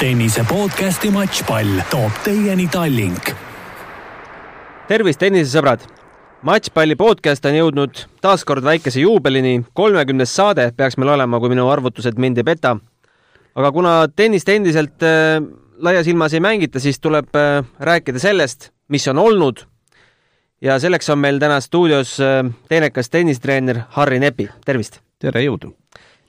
[0.00, 3.34] tennise podcasti Matšpall toob teieni Tallink.
[4.88, 5.82] tervist, tennisesõbrad!
[6.48, 9.58] matšpalli podcast on jõudnud taas kord väikese juubelini.
[9.76, 12.78] kolmekümnes saade peaks meil olema, kui minu arvutused mind ei peta.
[13.54, 15.36] aga kuna tennist endiselt äh,
[15.76, 19.66] laias ilmas ei mängita, siis tuleb äh, rääkida sellest, mis on olnud.
[20.62, 25.02] ja selleks on meil täna stuudios äh, teenekas tennistreener Harri Nepi, tervist!
[25.18, 25.76] tere, jõudu!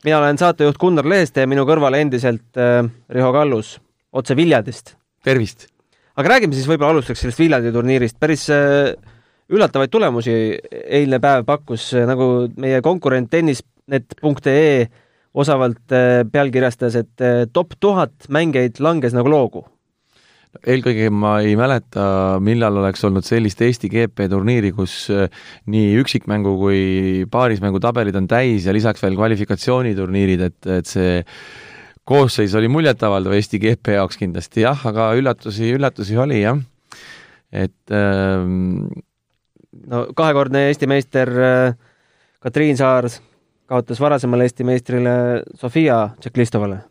[0.05, 3.75] Mina olen saatejuht Gunnar Leheste ja minu kõrval endiselt äh, Riho Kallus
[4.12, 4.95] otse Viljandist.
[5.23, 5.67] tervist!
[6.16, 8.20] aga räägime siis võib-olla alustuseks sellest Viljandi turniirist.
[8.20, 8.94] päris äh,
[9.52, 10.34] üllatavaid tulemusi
[10.72, 14.88] eilne päev pakkus, äh, nagu meie konkurent tennisnet.ee
[15.34, 19.66] osavalt äh, pealkirjastas, et äh, top tuhat mängijaid langes nagu loogu
[20.59, 22.03] eelkõige ma ei mäleta,
[22.43, 25.29] millal oleks olnud sellist Eesti GP turniiri, kus äh,
[25.71, 26.81] nii üksikmängu kui
[27.31, 31.21] paarismängu tabelid on täis ja lisaks veel kvalifikatsiooniturniirid, et, et see
[32.07, 36.59] koosseis oli muljetavaldav Eesti GP jaoks kindlasti jah, aga üllatusi, üllatusi oli jah.
[37.52, 38.91] et ähm,
[39.88, 41.73] no kahekordne Eesti meister äh,
[42.43, 43.08] Katriin Saar
[43.71, 45.13] kaotas varasemale Eesti meistrile
[45.55, 46.91] Sofia Tšeklistovale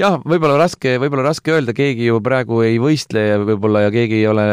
[0.00, 4.20] jah, võib-olla raske, võib-olla raske öelda, keegi ju praegu ei võistle ja võib-olla ja keegi
[4.20, 4.46] ei ole,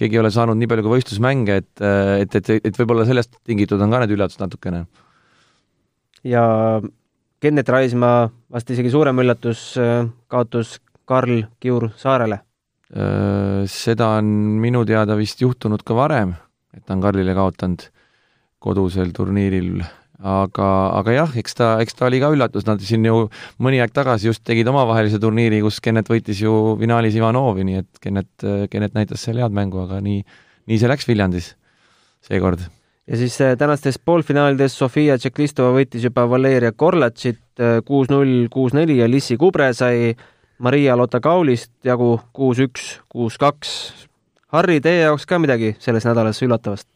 [0.00, 1.84] keegi ei ole saanud nii palju ka võistlusmänge, et,
[2.24, 4.84] et, et, et võib-olla sellest tingitud on ka need üllatused natukene.
[6.24, 6.44] ja
[7.40, 9.72] Kennet Raismaa vast isegi suurem üllatus,
[10.28, 10.76] kaotus
[11.08, 12.42] Karl Kiur Saarele.
[13.70, 14.26] seda on
[14.60, 16.34] minu teada vist juhtunud ka varem,
[16.74, 17.86] et ta on Karlile kaotanud
[18.60, 19.80] kodusel turniiril
[20.20, 20.68] aga,
[21.00, 23.28] aga jah, eks ta, eks ta oli ka üllatus, nad siin ju
[23.62, 28.02] mõni aeg tagasi just tegid omavahelise turniiri, kus Kennet võitis ju finaalis Ivanovi, nii et
[28.02, 30.20] Kennet, Kennet näitas seal head mängu, aga nii,
[30.68, 31.54] nii see läks Viljandis
[32.26, 32.66] seekord.
[33.06, 39.08] ja siis äh, tänastes poolfinaalides Sofia Tšeklistova võitis juba Valeria Korlatšit äh, kuus-null, kuus-neli ja
[39.08, 40.14] Lissi Kubre sai
[40.60, 43.70] Maria Lotakaulist jagu kuus-üks, kuus-kaks.
[44.52, 46.88] Harri, teie jaoks ka midagi selles nädalas üllatavast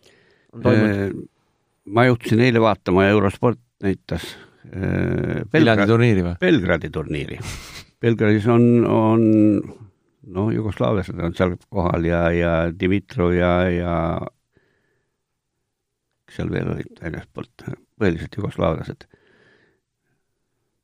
[0.52, 1.30] on toimunud?
[1.84, 4.26] Ma juhtusin eile vaatama Eurosport näitas
[4.70, 6.36] äh, Viljandi turniiri või?
[6.40, 7.40] Belgradi turniiri.
[8.00, 9.26] Belgradis on, on
[10.26, 13.94] noh, jugoslaavlased on seal kohal ja, ja Dimitrov ja, ja
[16.24, 17.68] kes seal veel olid väljaspoolt,
[18.00, 19.06] põhiliselt jugoslaavlased.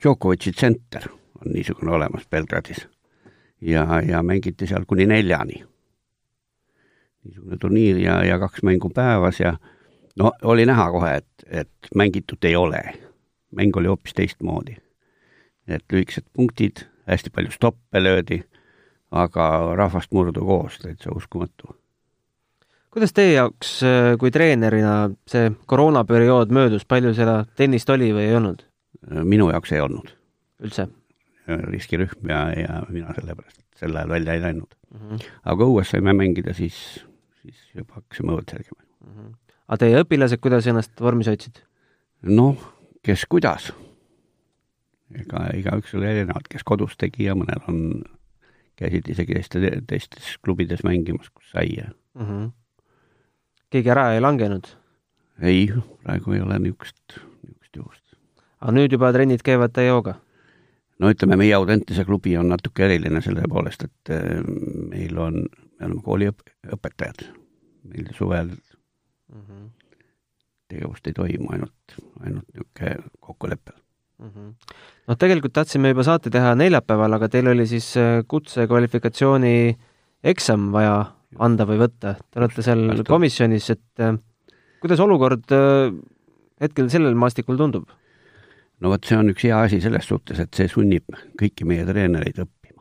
[0.00, 2.86] Djokovic'i tsenter on niisugune olemas Belgradis
[3.60, 5.64] ja, ja mängiti seal kuni neljani.
[7.24, 9.56] niisugune turniir ja, ja kaks mängu päevas ja
[10.18, 12.82] no oli näha kohe, et, et mängitud ei ole.
[13.56, 14.76] mäng oli hoopis teistmoodi.
[15.68, 18.42] et lühikesed punktid, hästi palju stoppe löödi,
[19.10, 21.76] aga rahvast murdu koos, täitsa uskumatu.
[22.90, 23.80] kuidas teie jaoks
[24.18, 28.64] kui treenerina see koroonaperiood möödus, palju seda tennist oli või ei olnud?
[29.24, 30.16] minu jaoks ei olnud.
[30.62, 30.88] üldse?
[31.46, 34.98] riskirühm ja, ja mina sellepärast sel ajal välja ei läinud mm.
[35.00, 35.30] -hmm.
[35.44, 36.76] aga õues saime mängida, siis,
[37.42, 39.14] siis juba hakkasime õued selgema mm.
[39.14, 39.39] -hmm
[39.70, 41.62] aga teie õpilased, kuidas ennast vormis hoidsid?
[42.26, 42.58] noh,
[43.06, 43.70] kes kuidas.
[45.14, 47.78] ega igaüks oli erinevad, kes kodus tegi ja mõnel on,
[48.78, 52.26] käisid isegi teiste, teistes klubides mängimas, kus sai ja mm.
[52.26, 52.50] -hmm.
[53.70, 54.66] keegi ära ei langenud?
[55.40, 55.68] ei,
[56.02, 58.04] praegu ei ole niisugust, niisugust juhust.
[58.60, 60.18] aga nüüd juba trennid käivad täie hooga?
[60.98, 64.42] no ütleme, meie Audentese klubi on natuke eriline selle poolest, et eh,
[64.90, 65.46] meil on,
[65.78, 67.24] me oleme kooliõpetajad.
[67.84, 68.50] meil suvel
[69.32, 69.40] mm.
[69.40, 69.68] -hmm.
[70.68, 73.72] tegevust ei toimu, ainult, ainult niisugune kokkulepe
[74.18, 74.28] mm.
[74.28, 74.54] -hmm.
[75.06, 79.54] noh, tegelikult tahtsime juba saate teha neljapäeval, aga teil oli siis äh, kutsekvalifikatsiooni
[80.24, 80.96] eksam vaja
[81.38, 82.16] anda või võtta.
[82.30, 84.18] Te olete seal komisjonis, et äh,
[84.82, 85.94] kuidas olukord äh,
[86.60, 87.88] hetkel sellel maastikul tundub?
[88.80, 91.04] no vot, see on üks hea asi selles suhtes, et see sunnib
[91.40, 92.80] kõiki meie treenereid õppima.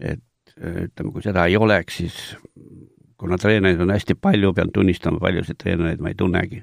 [0.00, 0.24] et
[0.58, 2.16] ütleme, kui seda ei oleks, siis
[3.18, 6.62] kuna treenereid on hästi palju, pean tunnistama, paljusid treenereid ma ei tunnegi.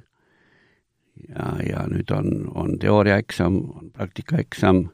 [1.30, 4.86] ja, ja nüüd on, on teooriaeksam, on praktikaeksam,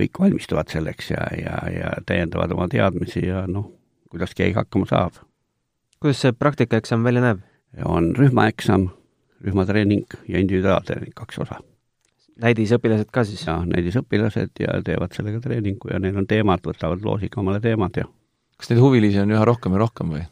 [0.00, 3.70] kõik valmistuvad selleks ja, ja, ja täiendavad oma teadmisi ja noh,
[4.12, 5.20] kuidas keegi hakkama saab.
[6.00, 7.42] kuidas see praktikaeksam välja näeb?
[7.84, 8.88] on rühmaeksam,
[9.44, 11.60] rühmatreening ja individuaaltreening, kaks osa.
[12.42, 13.46] näidisõpilased ka siis?
[13.46, 18.08] jah, näidisõpilased ja teevad sellega treeningu ja neil on teemad, võtavad loosiga omale teemad ja
[18.60, 20.26] kas neid huvilisi on üha rohkem ja rohkem või?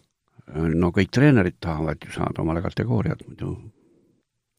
[0.55, 3.55] No kõik treenerid tahavad ju saada omale kategooriat muidu.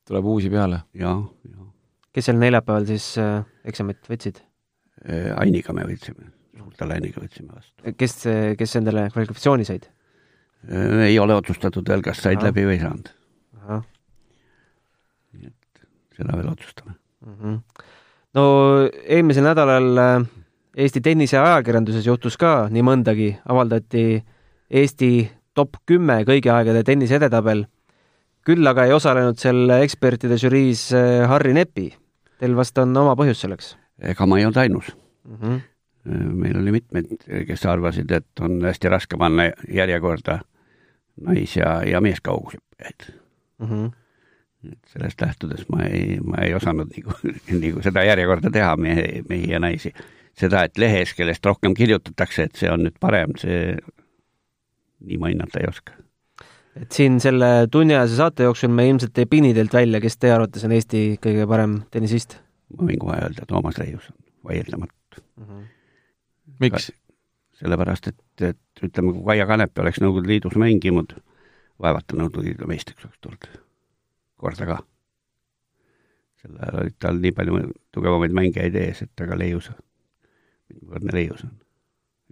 [0.08, 0.84] tuleb uusi peale?
[0.94, 1.70] jah, jah.
[2.14, 4.42] kes seal neljapäeval siis äh, eksamit võtsid
[5.06, 5.32] äh,?
[5.38, 7.94] Ainiga me võtsime, suurtele Ainiga võtsime vastu.
[7.98, 8.18] kes,
[8.58, 9.90] kes endale kvalifikatsiooni said
[10.70, 11.08] äh,?
[11.10, 12.50] ei ole otsustatud veel, kas said Aha.
[12.50, 13.14] läbi või ei saanud.
[15.34, 15.88] nii et
[16.18, 16.94] seda veel otsustame
[17.26, 17.40] mm.
[17.40, 17.88] -hmm.
[18.38, 18.44] no
[19.06, 20.28] eelmisel nädalal äh,
[20.80, 24.22] Eesti tenniseajakirjanduses juhtus ka nii mõndagi, avaldati
[24.70, 25.10] Eesti
[25.60, 27.66] top kümme kõigi aegade tennise edetabel.
[28.48, 31.92] küll aga ei osalenud seal ekspertide žüriis äh, Harri Nepi.
[32.40, 34.92] Teil vast on oma põhjus selleks ega ma ei olnud ainus
[35.28, 35.38] mm?
[35.42, 36.34] -hmm.
[36.44, 37.16] meil oli mitmeid,
[37.48, 40.40] kes arvasid, et on hästi raske panna järjekorda
[41.28, 43.16] nais- ja, ja meeskaugusõppijaid
[43.60, 44.72] Mm -hmm.
[44.72, 47.12] et sellest lähtudes ma ei, ma ei osanud nagu,
[47.64, 49.94] nagu seda järjekorda teha, mehi, mehi ja naisi.
[50.34, 53.76] seda, et lehes, kellest rohkem kirjutatakse, et see on nüüd parem, see,
[55.00, 55.96] nii ma hinnata ei oska.
[56.80, 60.66] et siin selle tunniajase saate jooksul me ilmselt ei pini teilt välja, kes teie arvates
[60.68, 62.40] on Eesti kõige parem tennisist
[62.78, 64.18] ma võin kohe öelda, Toomas Leius on
[64.50, 65.46] vaieldamatult mm?
[65.46, 65.64] -hmm.
[66.60, 66.92] miks?
[67.60, 71.18] sellepärast, et, et ütleme, kui Kaia Kanepi oleks Nõukogude Liidus mänginud,
[71.84, 73.50] vaevalt ta Nõukogude Liidu meistriks oleks tulnud,
[74.40, 74.78] korda ka.
[76.40, 77.60] sel ajal olid tal nii palju
[77.92, 79.68] tugevamaid mängijaid ees, et aga leius,
[80.70, 81.58] mitmekordne leius on.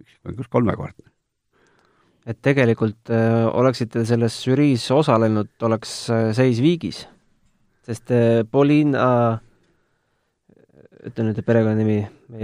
[0.00, 1.12] üksikmängus kolmekordne.
[2.28, 7.02] Et tegelikult äh, oleksite selles žüriis osalenud, oleks äh, seis viigis,
[7.88, 9.44] sest äh, Polina äh,
[11.08, 11.98] ütle nüüd perekonnanimi.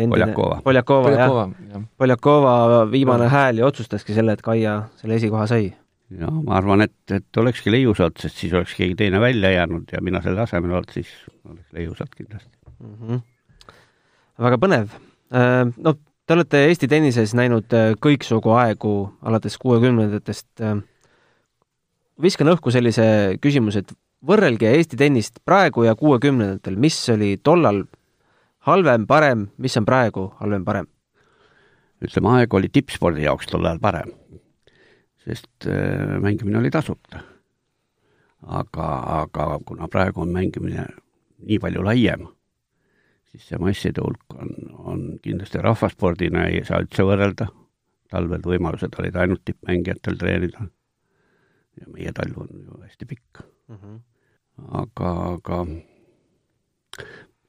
[0.09, 0.61] Poljakova.
[0.65, 1.33] Poljakova, jah.
[1.73, 1.87] jah.
[2.01, 2.55] Poljakova
[2.89, 5.73] viimane hääl ju otsustaski selle, et Kaia selle esikoha sai.
[6.15, 10.03] ja ma arvan, et, et olekski leiusalt, sest siis oleks keegi teine välja jäänud ja
[10.05, 11.11] mina selle asemel olnud, siis
[11.49, 12.97] oleks leiusalt kindlasti mm.
[13.01, 13.23] -hmm.
[14.47, 14.93] väga põnev.
[15.77, 18.95] No te olete Eesti tennises näinud äh, kõiksugu aegu
[19.27, 20.49] alates kuuekümnendatest.
[20.65, 20.81] Äh,
[22.23, 23.07] viskan õhku sellise
[23.43, 23.93] küsimuse, et
[24.25, 27.85] võrrelge Eesti tennist praegu ja kuuekümnendatel, mis oli tollal
[28.69, 30.91] halvem, parem, mis on praegu halvem, parem?
[32.05, 34.11] ütleme, aeg oli tippspordi jaoks tol ajal parem,
[35.25, 37.23] sest äh, mängimine oli tasuta.
[38.45, 38.89] aga,
[39.23, 40.85] aga kuna praegu on mängimine
[41.45, 42.27] nii palju laiem,
[43.35, 47.49] siis see masside hulk on, on kindlasti rahvaspordina ei saa üldse võrrelda,
[48.11, 50.69] talvel võimalused olid ainult tippmängijatel treenida
[51.81, 53.77] ja meie talv on ju hästi pikk mm.
[53.81, 53.99] -hmm.
[54.81, 55.65] aga, aga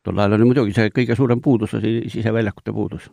[0.06, 3.12] tol ajal oli muidugi see kõige suurem puudus oli siseväljakute puudus.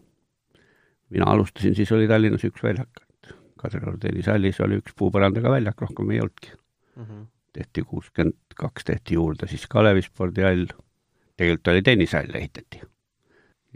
[1.12, 6.10] mina alustasin, siis oli Tallinnas üks väljak, et Kadrioru tennisehallis oli üks puupõrandaga väljak, rohkem
[6.10, 6.54] ei olnudki
[6.96, 7.04] mm.
[7.04, 7.26] -hmm.
[7.52, 10.72] tehti kuuskümmend kaks, tehti juurde siis Kalevi spordihall,
[11.42, 12.82] tegelikult oli tennishall ehitati.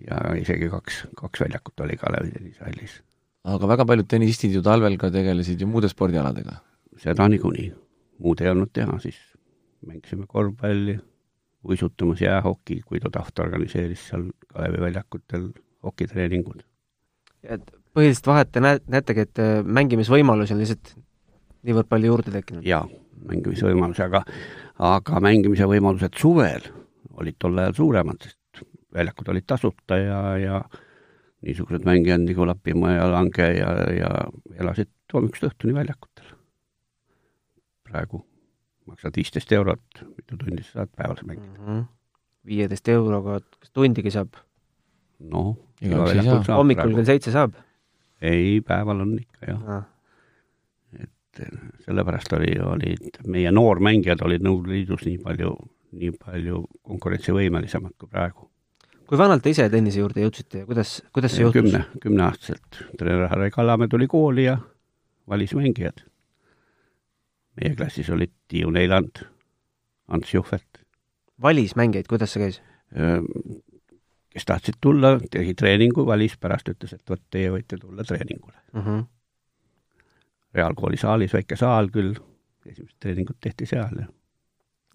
[0.07, 3.01] ja isegi kaks, kaks väljakut oli Kalevi tennisehallis.
[3.45, 6.61] aga väga paljud tennisistid ju talvel ka tegelesid ju muude spordialadega?
[7.01, 7.71] seda niikuinii,
[8.25, 9.19] muud ei olnud teha, siis
[9.87, 10.97] mängisime korvpalli
[11.67, 15.51] uisutamas jäähoki, kui ta tahta organiseeris seal Kalevi väljakutel
[15.85, 16.63] hokitreeningud.
[17.43, 20.95] et põhilist vahet te näe-, näetegi, et äh, mängimisvõimalusi on lihtsalt
[21.67, 22.67] niivõrd palju juurde tekkinud?
[22.67, 22.85] jaa,
[23.29, 24.25] mängimisvõimalusi, aga
[24.77, 26.67] aga mängimise võimalused suvel
[27.21, 28.65] olid tol ajal suuremad, sest
[28.95, 30.61] väljakud olid tasuta ja, ja
[31.47, 34.11] niisugused mängijad nagu Lapimaa ja Lange ja, ja
[34.61, 36.33] elasid hommikust õhtuni väljakutel.
[37.87, 38.25] praegu
[38.87, 41.85] maksad viisteist eurot, mitu tundi sa saad päevas mängida -hmm..
[42.47, 44.39] viieteist euroga, kas tundigi saab?
[45.21, 45.57] noh,
[46.49, 47.55] hommikul kell seitse saab?
[48.21, 49.85] ei, päeval on ikka jah ah..
[50.99, 55.55] et eh, sellepärast oli, olid meie noormängijad olid Nõukogude Liidus nii palju,
[55.97, 58.51] nii palju konkurentsivõimelisemad kui praegu.
[59.07, 61.63] kui vanalt te ise tennise juurde jõudsite ja kuidas, kuidas see juhtus?
[61.63, 62.83] kümne, kümneaastaselt.
[62.99, 64.59] treener Harri Kallamäe tuli kooli ja
[65.29, 66.05] valis mängijad
[67.61, 69.25] meie klassis olid Tiiu Neiland,
[70.09, 70.83] Ants Juhvelt.
[71.43, 72.61] valis mängijaid, kuidas see käis?
[74.37, 78.83] kes tahtsid tulla, tegi treeningu, valis, pärast ütles, et vot teie võite tulla treeningule mm.
[78.83, 79.05] -hmm.
[80.55, 82.15] reaalkooli saalis, väike saal küll,
[82.67, 84.07] esimesed treeningud tehti seal ja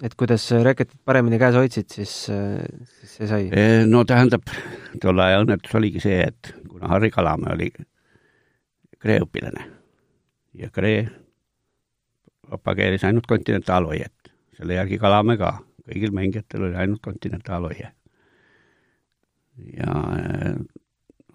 [0.01, 3.49] et kuidas reketit paremini käes hoidsid, siis, siis see sai?
[3.89, 4.49] no tähendab,
[5.01, 7.71] tolle aja õnnetus oligi see, et kuna Harri Kalamäe oli
[9.01, 9.65] Kree õpilane
[10.57, 11.05] ja Kree
[12.51, 14.33] propageeris ainult kontinentaalhoiet.
[14.57, 15.55] selle järgi Kalamäe ka,
[15.87, 17.91] kõigil mängijatel oli ainult kontinentaalhoie.
[19.77, 20.55] ja äh,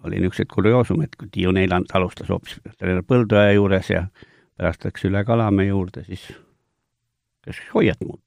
[0.03, 4.07] oli niisuguseid kurioosumeid, kui Tiiu Neiland alustas hoopis treener Põldoja juures ja
[4.57, 6.27] pärast läks üle Kalamäe juurde, siis
[7.41, 8.26] käis hoiet muutma.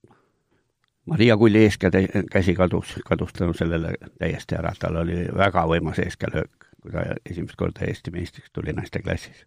[1.10, 6.68] Maria Kulli eeskäe käsi kadus, kadus tänu sellele täiesti ära, tal oli väga võimas eeskäelöök,
[6.82, 9.46] kui ta esimest korda Eesti meistriks tuli naisteklassis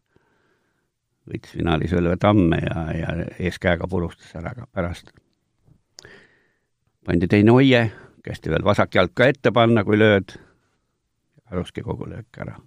[1.30, 5.12] võitis finaalis Õlve Tamme ja, ja eeskäega purustas ära ka pärast.
[7.06, 7.86] pandi teine hoie,
[8.24, 10.36] kästi veel vasak jalg ka ette panna, kui lööd,
[11.50, 12.58] kaduski kogu löök ära.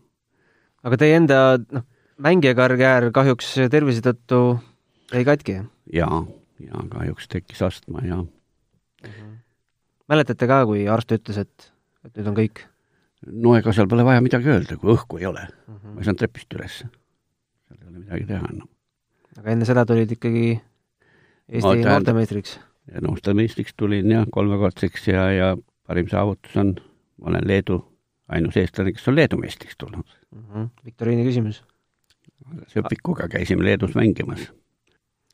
[0.83, 1.85] aga teie enda, noh,
[2.17, 4.59] mängijakarjäär kahjuks tervise tõttu
[5.13, 5.61] jäi katki?
[5.93, 6.25] jaa,
[6.61, 8.25] ja kahjuks tekkis astma ja.
[10.09, 11.73] Mäletate ka, kui arst ütles, et,
[12.07, 12.65] et nüüd on kõik?
[13.27, 15.67] no ega seal pole vaja midagi öelda, kui õhku ei ole mm.
[15.67, 15.77] Mhm.
[15.83, 15.95] -hmm.
[15.95, 16.79] ma ei saanud trepist üles.
[16.79, 18.69] seal ei ole midagi teha enam.
[19.39, 20.61] aga enne seda tulid ikkagi
[21.47, 22.59] Eesti No, noortemeistriks.
[23.03, 26.75] noortemeistriks tulin jah, kolmekordseks ja, ja parim saavutus on,
[27.23, 27.79] ma olen Leedu
[28.29, 30.07] ainus eestlane, kes on Leedu meistriks tulnud.
[30.85, 31.63] viktoriini küsimus.
[32.71, 34.53] Sõpikuga käisime Leedus mängimas.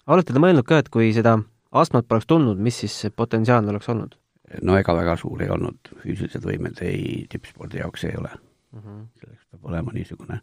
[0.07, 1.39] olete te mõelnud ka, et kui seda
[1.73, 4.19] astmet poleks tulnud, mis siis see potentsiaal oleks olnud
[4.61, 8.33] no ega väga suur ei olnud, füüsilised võimed ei, tippspordi jaoks ei ole.
[8.73, 8.81] mm?
[8.81, 9.05] -hmm.
[9.21, 10.41] selleks peab olema niisugune,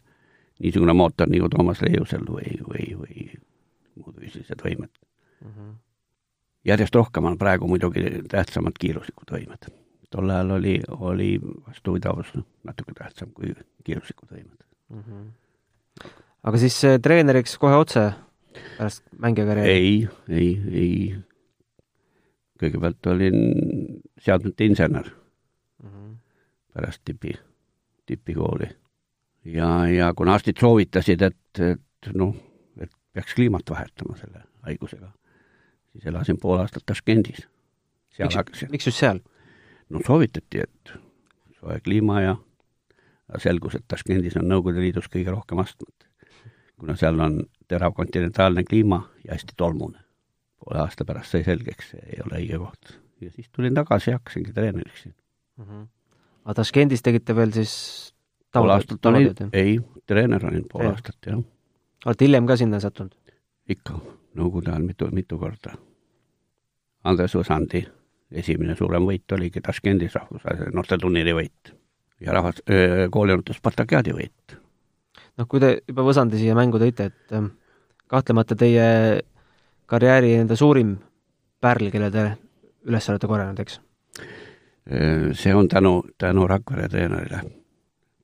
[0.58, 3.28] niisugune mootor nagu Toomas Leiusel või, või, või
[4.00, 4.90] muud füüsilised võimed.
[5.44, 5.74] Mm -hmm.
[6.64, 9.70] järjest rohkem on praegu muidugi tähtsamad kiiruslikud võimed.
[10.10, 12.32] tol ajal oli, oli vastupidavus
[12.64, 14.64] natuke tähtsam kui kiiruslikud võimed.
[14.88, 16.10] Mm -hmm.
[16.42, 18.12] aga siis äh, treeneriks kohe otse
[18.78, 19.70] pärast mängijakarjääri?
[19.70, 21.16] ei, ei, ei.
[22.60, 23.38] kõigepealt olin
[24.20, 25.10] seadmete insener
[25.82, 25.88] mm.
[25.88, 26.16] -hmm.
[26.74, 27.34] pärast tipi,
[28.06, 28.68] tipikooli.
[29.44, 32.34] ja, ja kuna arstid soovitasid, et, et noh,
[32.80, 35.12] et peaks kliimat vahetama selle haigusega,
[35.92, 37.48] siis elasin pool aastat Taškendis.
[38.18, 39.20] miks, miks just seal?
[39.88, 40.92] no soovitati, et
[41.60, 42.36] soe kliima ja
[43.38, 45.99] selgus, et Taškendis on Nõukogude Liidus kõige rohkem astmet.
[46.80, 49.98] Kuna seal on terav kontinentaalne kliima ja hästi tolmune.
[50.60, 52.94] poole aasta pärast sai selgeks, see ei ole õige koht.
[53.20, 55.14] ja siis tulin tagasi ja hakkasingi treeneriks siin.
[55.56, 55.64] mm.
[55.64, 55.88] -hmm.
[56.44, 57.74] aga Taškendis tegite veel siis
[58.52, 60.92] pool aastat olin, ei, treener olin pool Jah.
[60.96, 61.44] aastat, jah.
[62.06, 63.14] olete hiljem ka sinna sattunud?
[63.68, 64.00] ikka,
[64.34, 65.72] Nõukogude ajal mitu, mitu korda.
[67.04, 67.80] Andres Võsandi
[68.30, 71.72] esimene suurem võit oligi Taškendis rahvusvahelise noorteturniiri võit
[72.20, 72.62] ja rahvas,
[73.10, 74.56] koolijuhatus Spartakiaadi võit.
[75.38, 77.52] Noh, kui te juba Võsandi siia mängu tõite, et ähm,
[78.10, 78.88] kahtlemata teie
[79.90, 80.96] karjääri enda suurim
[81.60, 82.26] pärl, kelle te
[82.88, 83.80] üles olete korjanud, eks?
[85.38, 87.42] see on tänu, tänu Rakvere treenerile.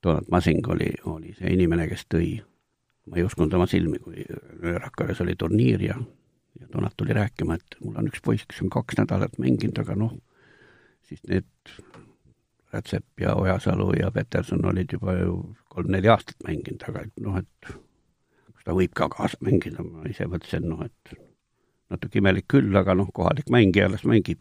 [0.03, 2.31] Donat Masing oli, oli see inimene, kes tõi,
[3.11, 4.25] ma ei uskunud oma silmi, kui
[4.63, 5.97] Rakveres oli turniir ja,
[6.61, 9.95] ja Donat tuli rääkima, et mul on üks poiss, kes on kaks nädalat mänginud, aga
[9.99, 10.17] noh,
[11.07, 11.47] siis need
[12.75, 15.37] Rätsep ja Ojasalu ja Peterson olid juba ju
[15.77, 20.29] kolm-neli aastat mänginud, aga et noh, et kas ta võib ka kaasa mängida, ma ise
[20.31, 21.17] mõtlesin, noh, et
[21.93, 24.41] natuke imelik küll, aga noh, kohalik mängija alles mängib.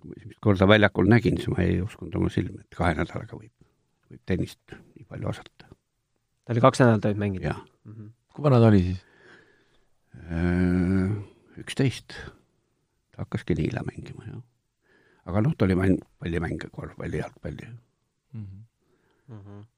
[0.00, 3.38] kui ma esimest korda väljakul nägin, siis ma ei uskunud oma silmi, et kahe nädalaga
[3.38, 3.52] võib,
[4.10, 5.70] võib tennist nii palju osata.
[6.44, 7.46] ta oli kaks nädalat ainult mänginud?
[7.46, 8.10] jah, mm -hmm.
[8.34, 9.04] kui vana ta oli siis?
[11.62, 12.18] üksteist.
[13.14, 14.42] ta hakkaski niile mängima, jah.
[15.24, 17.70] aga noh, ta oli mäng, pallimänge, korvpalli, jalgpalli.
[18.32, 18.64] Mm -hmm.
[19.28, 19.73] Mm -hmm.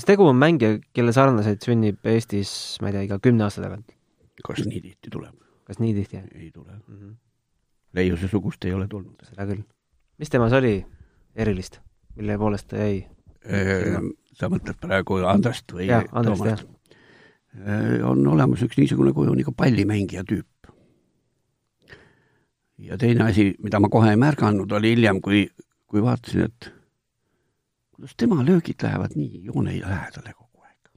[0.00, 3.92] Kas tegu on mängija, kelle sarnaseid sünnib Eestis, ma ei tea, iga kümne aasta tagant?
[4.40, 5.34] kas nii tihti tuleb?
[5.68, 6.22] kas nii tihti?
[6.38, 6.94] ei tule mm.
[6.96, 7.12] -hmm.
[7.92, 9.20] Leiuse sugust ei ole tulnud.
[9.28, 9.60] seda küll.
[10.18, 10.78] mis temas oli
[11.36, 11.80] erilist,
[12.16, 13.04] mille poolest ta jäi?
[14.40, 16.66] sa mõtled praegu Andrest või Jah, Andrest, Toomast?
[18.08, 20.72] on olemas üks niisugune kuju nagu pallimängija tüüp.
[22.78, 25.50] ja teine asi, mida ma kohe ei märganud, oli hiljem, kui,
[25.86, 26.72] kui vaatasin, et
[28.00, 30.88] kuidas tema löögid lähevad nii joone lähedale kogu aeg.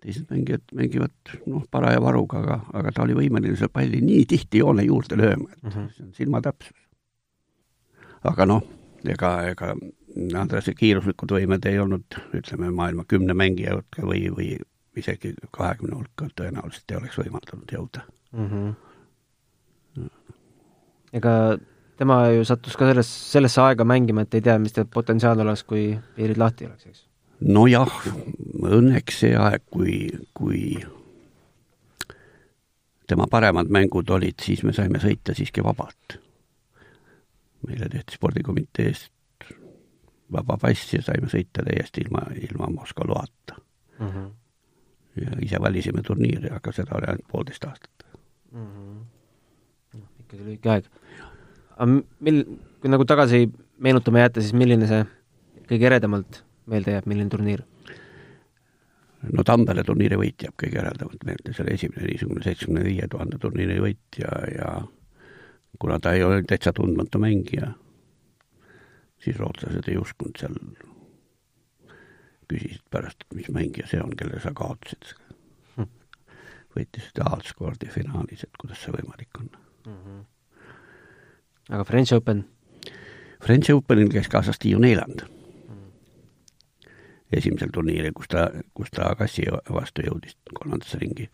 [0.00, 4.58] teised mängijad mängivad noh, paraja varuga, aga, aga ta oli võimeline selle palli nii tihti
[4.58, 5.88] joone juurde lööma, et mm -hmm.
[5.94, 6.76] see on silmatäpsus.
[8.24, 8.62] aga noh,
[9.04, 9.74] ega, ega
[10.40, 14.58] Andrese kiiruslikud võimed ei olnud, ütleme, maailma kümne mängija hulka või, või
[14.96, 18.00] isegi kahekümne hulka tõenäoliselt ei oleks võimaldanud jõuda.
[18.32, 18.48] mm.
[18.50, 20.10] -hmm.
[21.12, 21.58] ega
[22.00, 25.66] tema ju sattus ka selles, sellesse aega mängima, et ei tea, mis ta potentsiaal oleks,
[25.68, 25.84] kui
[26.16, 27.04] piirid lahti oleks, eks?
[27.40, 27.92] nojah,
[28.64, 29.94] õnneks see aeg, kui,
[30.36, 30.62] kui
[33.10, 36.18] tema paremad mängud olid, siis me saime sõita siiski vabalt.
[37.66, 39.12] meile tehti spordikomiteest
[40.32, 43.58] vaba pass ja saime sõita täiesti ilma, ilma Moskva loata
[43.98, 44.06] mm.
[44.06, 44.30] -hmm.
[45.24, 48.06] ja ise valisime turniiri, aga seda oli ainult poolteist aastat.
[48.52, 48.66] mm.
[48.66, 50.00] -hmm.
[50.20, 50.84] ikkagi lühike aeg.
[51.80, 51.88] Aga
[52.26, 52.44] mil-,
[52.80, 53.46] kui nagu tagasi
[53.80, 55.02] meenutama jääte, siis milline see
[55.70, 57.64] kõige eredamalt meelde jääb, milline turniir?
[59.28, 63.40] no Tampere turniiri võit jääb kõige eredamalt meelde, see oli esimene niisugune seitsmekümne viie tuhande
[63.40, 64.70] turniiri võit ja, ja
[65.80, 67.72] kuna ta ei ole täitsa tundmatu mängija,
[69.24, 70.56] siis rootslased ei uskunud seal,
[72.50, 75.12] küsisid pärast, et mis mängija see on, kelle sa kaotasid
[75.76, 75.88] hm..
[76.76, 79.96] võitis Aalskordi finaalis, et kuidas see võimalik on mm.
[79.96, 80.20] -hmm.
[81.68, 82.44] Aga French Open?
[83.40, 85.84] French Openil käis kaasas Tiiu Neiland mm.
[87.32, 91.28] esimesel turniiril, kus ta, kus ta Agassi vastu jõudis kolmandasse ringi.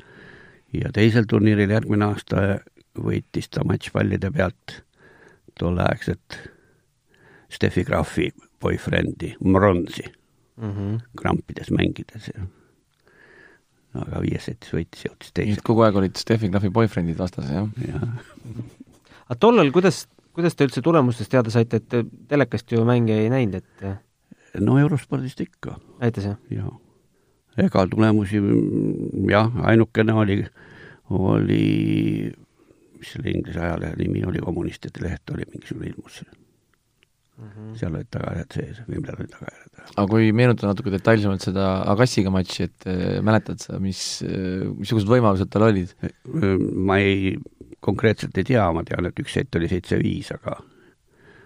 [0.72, 2.60] ja teisel turniiril järgmine aasta
[2.96, 4.80] võitis ta matšpallide pealt
[5.60, 6.38] tolleaegset
[7.52, 8.30] Steffi Grafi
[8.60, 11.00] boyfriend'i Mronsi mm -hmm.
[11.16, 12.30] krampides mängides
[13.94, 17.68] aga viies setis võitis, jõudis teise kogu aeg olid Steffi Graffi boyfriend'id vastas, jah?
[17.86, 18.00] ja
[19.28, 20.06] aga tollal, kuidas,
[20.36, 24.78] kuidas te üldse tulemustest teada saite, et te telekast ju mänge ei näinud, et no
[24.80, 26.40] eurospordist ikka, näitas jah?
[26.52, 26.68] ja
[27.64, 30.40] ega tulemusi mm, jah, ainukene oli,
[31.16, 31.62] oli,
[32.98, 36.20] mis selle Inglise ajalehe nimi oli, kommunistide leht oli mingisugune ilmus
[37.36, 37.72] Mm -hmm.
[37.76, 39.80] seal olid tagajärjed sees, Wimbledoni tagajärjed.
[39.84, 44.22] aga kui meenutada natuke detailsemalt seda Agassiga matši, et äh, mäletad sa, mis,
[44.78, 45.92] missugused võimalused tal olid?
[46.72, 47.34] ma ei,
[47.84, 50.56] konkreetselt ei tea, ma tean, et üks sett oli seitse-viis, aga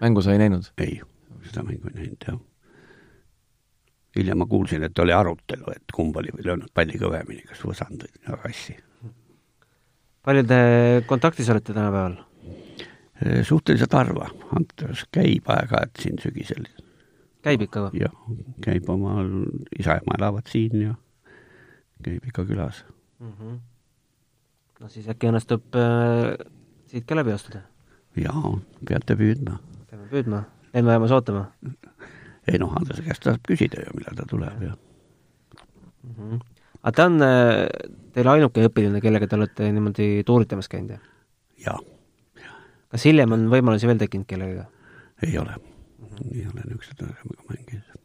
[0.01, 0.71] mängu sa ei näinud?
[0.79, 1.01] ei,
[1.49, 2.39] seda mängu ei näinud, jah.
[4.15, 8.35] hiljem ma kuulsin, et oli arutelu, et kumb oli löönud palli kõvemini, kas Võsand või
[8.39, 8.79] Agassi.
[10.23, 10.65] palju te
[11.11, 12.21] kontaktis olete tänapäeval?
[13.45, 16.65] Suhteliselt harva, Andres käib aeg-ajalt siin sügisel
[17.45, 18.03] käib ikka või?
[18.03, 18.11] ja
[18.65, 19.31] käib omal,
[19.79, 20.95] isa-ema elavad siin ja
[22.05, 22.85] käib ikka külas.
[23.19, 23.33] mm.
[23.33, 23.59] -hmm.
[24.81, 26.35] no siis äkki õnnestub äh,
[26.87, 27.63] siit ka läbi astuda?
[28.17, 28.55] jaa,
[28.89, 29.59] peate püüdma.
[29.91, 31.49] peame püüdma, jäime jäämas ootama
[32.49, 36.15] ei noh, Andrese käest saab küsida ju, millal ta tuleb ja mm.
[36.17, 36.41] -hmm.
[36.83, 37.67] aga ta on äh,
[38.13, 41.01] teil ainuke õpilane, kellega te olete niimoodi tuuritamas käinud, jah?
[41.67, 41.79] jaa,
[42.91, 44.67] kas hiljem on võimalusi veel tekkinud kellegagi?
[45.27, 46.35] ei ole mm, -hmm.
[46.35, 47.99] ei ole niisuguse tasemega mängijaid.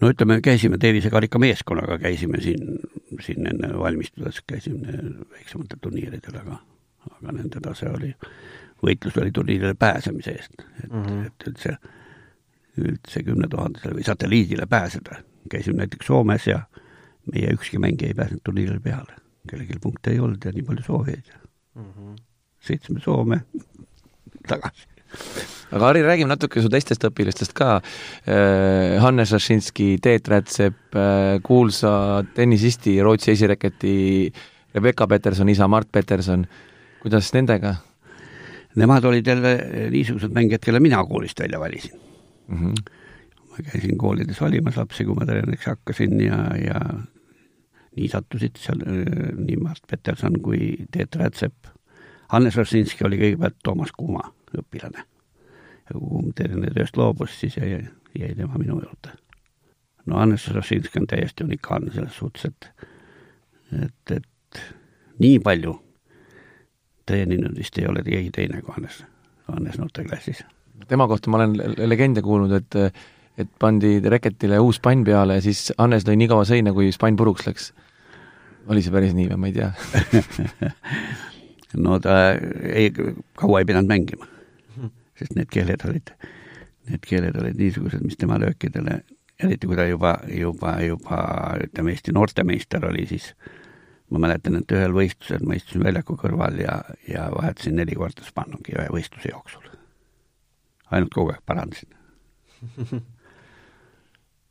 [0.00, 2.78] no ütleme, käisime tervisekarika meeskonnaga, käisime siin,
[3.20, 4.98] siin enne valmistudes, käisime
[5.30, 6.58] väiksematel turniiridel, aga,
[7.10, 8.14] aga nende tase oli,
[8.86, 11.26] võitlus oli turniirile pääsemise eest, et mm, -hmm.
[11.26, 11.76] et üldse,
[12.76, 15.22] üldse kümnetuhandesele või satelliidile pääseda.
[15.50, 16.62] käisime näiteks Soomes ja
[17.32, 19.14] meie ükski mängija ei pääsenud turniirile peale,
[19.50, 21.32] kellelgi punkte ei olnud ja nii palju soovijaid
[21.74, 21.82] mm.
[21.82, 22.31] -hmm.
[22.62, 23.42] Sõitsime Soome
[24.48, 24.88] tagasi
[25.72, 27.78] aga Harri, räägime natuke su teistest õpilastest ka.
[29.04, 30.98] Hannes Rašinski, Teet Rätsep,
[31.46, 31.92] kuulsa
[32.36, 33.94] tennisisti, Rootsi esireketi
[34.74, 36.44] Rebecca Peterson isa Mart Peterson,
[37.02, 37.76] kuidas nendega?
[38.80, 39.52] Nemad olid jälle
[39.92, 41.92] niisugused mängijad, kelle mina koolist välja valisin
[42.48, 42.58] mm.
[42.58, 42.92] -hmm.
[43.50, 46.80] ma käisin koolides valimas lapsi, kui ma treeneriks hakkasin ja, ja
[47.96, 48.80] nii sattusid seal
[49.36, 51.52] nii Mart Peterson kui Teet Rätsep.
[52.32, 54.24] Hannes Rašinski oli kõigepealt Toomas Kuuma
[54.56, 55.04] õpilane.
[55.88, 57.82] ja kui treeneri tööst loobus, siis jäi,
[58.18, 59.12] jäi tema minu juurde.
[60.06, 62.88] no Hannes Rašinski on täiesti unikaalne selles suhtes, et,
[63.82, 64.62] et, et
[65.20, 65.74] nii palju
[67.06, 69.02] treeninud vist ei ole keegi teine kui Hannes,
[69.48, 70.44] Hannes noorteklassis.
[70.88, 72.94] tema kohta ma olen legende kuulnud, et
[73.38, 77.16] et pandi reketile uus spann peale ja siis Hannes lõi nii kaua seina, kui spann
[77.16, 77.72] puruks läks.
[78.68, 79.70] oli see päris nii või ma ei tea
[81.78, 82.18] no ta
[82.68, 82.92] ei,
[83.38, 84.28] kaua ei pidanud mängima,
[85.18, 86.12] sest need keeled olid,
[86.90, 89.00] need keeled olid niisugused, mis tema löökidele,
[89.42, 91.22] eriti kui ta juba, juba, juba
[91.64, 93.32] ütleme, Eesti noortemeister oli, siis
[94.12, 98.76] ma mäletan, et ühel võistlusel ma istusin väljaku kõrval ja, ja vahetasin neli korda spannugi
[98.76, 99.64] ühe võistluse jooksul.
[100.92, 101.88] ainult kogu aeg parandasin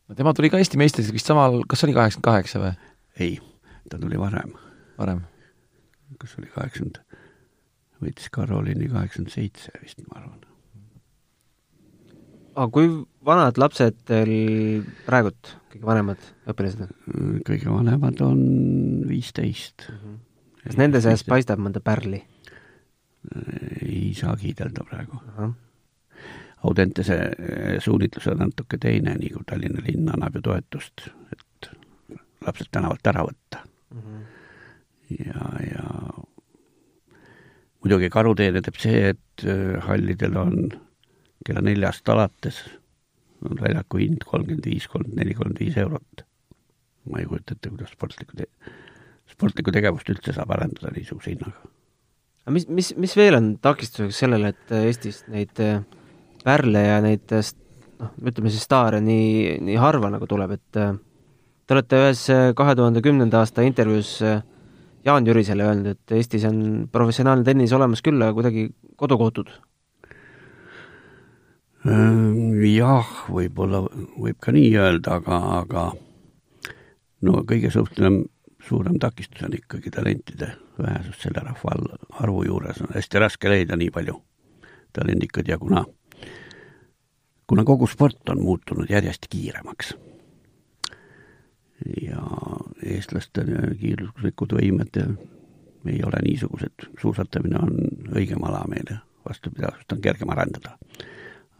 [0.07, 2.73] no tema tuli ka Eesti meistriks vist samal, kas oli kaheksakümmend kaheksa või?
[3.19, 3.33] ei,
[3.89, 4.55] ta tuli varem.
[4.97, 5.21] varem?
[6.21, 6.99] kas oli kaheksakümmend,
[8.01, 10.39] võitis Karoliini kaheksakümmend seitse vist, ma arvan.
[12.55, 12.91] aga kui
[13.25, 17.41] vanad lapsed teil praegult, kõige vanemad õpilased on?
[17.47, 18.43] kõige vanemad on
[19.07, 19.97] viisteist mm.
[19.97, 20.21] -hmm.
[20.65, 22.23] kas nende seas paistab mõnda pärli?
[23.85, 25.35] ei saa kiidelda praegu uh.
[25.37, 25.51] -huh
[26.61, 27.15] Audentese
[27.81, 31.69] suunitlus on natuke teine, nii kui Tallinna linn annab ju toetust, et
[32.45, 34.01] lapsed tänavalt ära võtta mm.
[34.01, 34.21] -hmm.
[35.25, 35.85] ja, ja
[37.81, 39.45] muidugi karuteene teeb see, et
[39.87, 40.55] hallidel on
[41.45, 42.61] kella neljast alates
[43.45, 46.25] on väljaku hind kolmkümmend viis, kolmkümmend neli, kolmkümmend viis eurot.
[47.09, 48.73] ma ei kujuta ette, kuidas sportlikku te-,
[49.31, 51.71] sportlikku tegevust üldse saab arendada niisuguse hinnaga.
[52.45, 55.81] aga mis, mis, mis veel on takistuseks sellele, et Eestis neid äh,
[56.45, 62.03] pärle ja neid noh, ütleme siis staare nii, nii harva nagu tuleb, et te olete
[62.03, 62.23] ühes
[62.57, 64.45] kahe tuhande kümnenda aasta intervjuus äh,
[65.05, 68.67] Jaan Jürisele öelnud, et Eestis on professionaalne tennis olemas küll, aga kuidagi
[69.01, 69.49] kodukohtud.
[72.69, 75.87] Jah, võib-olla võib ka nii öelda, aga, aga
[77.25, 78.21] no kõige suhtlem,
[78.67, 81.73] suurem takistus on ikkagi talentide vähesus selle rahva
[82.21, 84.19] arvu juures, on hästi raske leida nii palju
[84.93, 85.81] talendikaid ja kuna
[87.51, 89.89] kuna kogu sport on muutunud järjest kiiremaks
[92.01, 92.21] ja
[92.83, 93.45] eestlaste
[93.79, 94.97] kiiruslikud võimed
[95.85, 97.77] ei ole niisugused, suusatamine on
[98.15, 100.77] õigem ala meile, vastupidi, on kergem arendada.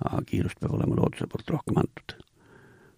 [0.02, 2.18] aga kiirust peab olema looduse poolt rohkem antud.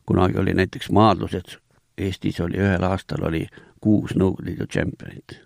[0.06, 1.58] kunagi oli näiteks maadlused,
[1.98, 3.48] Eestis oli ühel aastal oli
[3.82, 5.40] kuus Nõukogude Liidu tšempionit.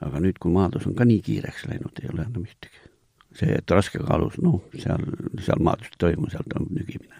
[0.00, 2.88] aga nüüd, kui maadlus on ka nii kiireks läinud, ei ole enam ühtegi.
[3.32, 5.04] see, et raskekaalus, noh, seal,
[5.38, 7.19] seal maadlust ei toimu, seal toimub nügimine.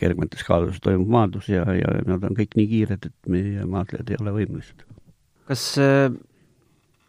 [0.00, 4.20] Kergemates kaaludes toimub maadlus ja, ja nad on kõik nii kiired, et meie maadlejad ei
[4.20, 4.86] ole võimelised.
[5.48, 6.08] kas äh,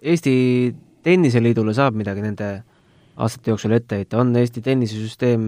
[0.01, 2.49] Eesti Tenniseliidule saab midagi nende
[3.15, 5.45] aastate jooksul ette heita, on Eesti tennisesüsteem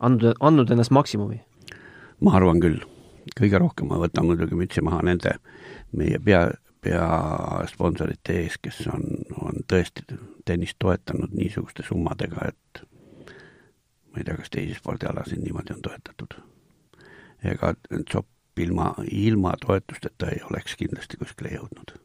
[0.00, 1.40] andnud, andnud ennast maksimumi?
[2.20, 2.84] ma arvan küll.
[3.36, 5.36] kõige rohkem ma võtan muidugi mütsi maha nende
[5.96, 6.46] meie pea,
[6.86, 9.04] peasponsorite ees, kes on,
[9.42, 10.04] on tõesti
[10.46, 12.84] tennist toetanud niisuguste summadega, et
[14.16, 16.40] ma ei tea, kas teisi spordialasid niimoodi on toetatud.
[17.44, 17.74] ega
[18.12, 21.98] Zopp ilma, ilma toetusteta ei oleks kindlasti kuskile jõudnud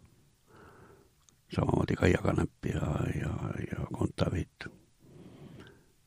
[1.56, 2.88] samamoodi Kaia Kanep ja,
[3.22, 3.34] ja,
[3.72, 4.68] ja Kontaveit.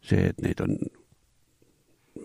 [0.05, 0.75] see, et neid on,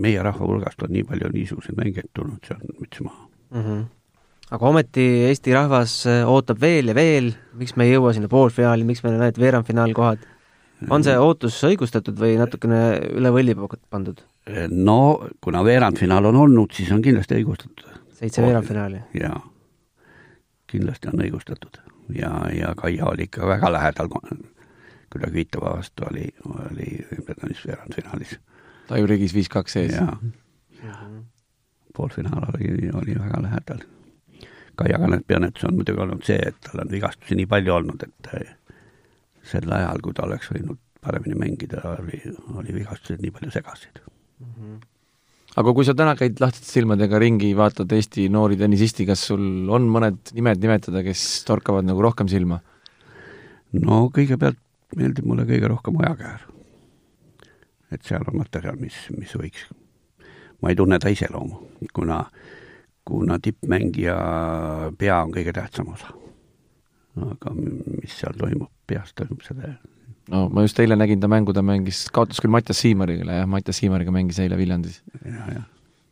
[0.04, 3.62] meie rahva hulgast on nii palju niisuguseid mängijaid tulnud, see on müts maha mm.
[3.64, 3.86] -hmm.
[4.58, 8.84] aga ometi Eesti rahvas äh, ootab veel ja veel, miks me ei jõua sinna poolfinaali,
[8.84, 10.28] miks meil on ainult veerandfinaalkohad?
[10.90, 12.82] On see ootus õigustatud või natukene
[13.20, 13.56] üle võlli
[13.90, 14.22] pandud?
[14.72, 15.00] no
[15.42, 17.86] kuna veerandfinaal on olnud, siis on kindlasti õigustatud.
[18.22, 19.04] seitse veerandfinaali?
[19.20, 19.40] jaa,
[20.68, 21.82] kindlasti on õigustatud
[22.16, 28.38] ja, ja Kaia oli ikka väga lähedal, kui ta Kvitova vastu oli, oli Wimbledonis veerandfinaalis.
[28.90, 29.98] Taivo Rigis viis-kaks sees.
[29.98, 30.18] jaa
[32.00, 33.82] poolfinaal oli, oli väga lähedal.
[34.80, 38.30] Kaia Kanepi õnnetus on muidugi olnud see, et tal on vigastusi nii palju olnud, et
[39.50, 42.22] sel ajal, kui ta oleks võinud paremini mängida, oli,
[42.60, 44.56] oli vigastused nii palju segaseid mm.
[44.56, 44.80] -hmm
[45.58, 49.88] aga kui sa täna käid lahtiste silmadega ringi, vaatad Eesti noori tennisisti, kas sul on
[49.92, 52.62] mõned nimed nimetada, kes torkavad nagu rohkem silma?
[53.74, 54.60] no kõigepealt
[54.98, 56.46] meeldib mulle kõige rohkem Ojakäär.
[57.92, 59.68] et seal on materjal, mis, mis võiks,
[60.62, 61.62] ma ei tunne ta iseloomu,
[61.94, 62.24] kuna,
[63.06, 64.16] kuna tippmängija
[64.98, 66.14] pea on kõige tähtsam osa.
[67.18, 69.74] Aga mis seal toimub, peas toimub, seda
[70.30, 73.82] no ma just eile nägin ta mängu, ta mängis, kaotas küll Mattias Siimariga, jah, Mattias
[73.82, 75.02] Siimariga mängis eile Viljandis.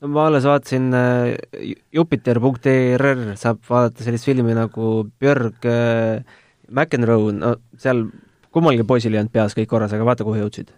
[0.01, 6.25] no ma alles vaatasin äh, Jupiter.err saab vaadata sellist filmi nagu Björg äh,
[6.67, 8.07] McEnroe, no seal
[8.53, 10.71] kummalgi poisil ei olnud peas kõik korras, aga vaata, kuhu jõudsid.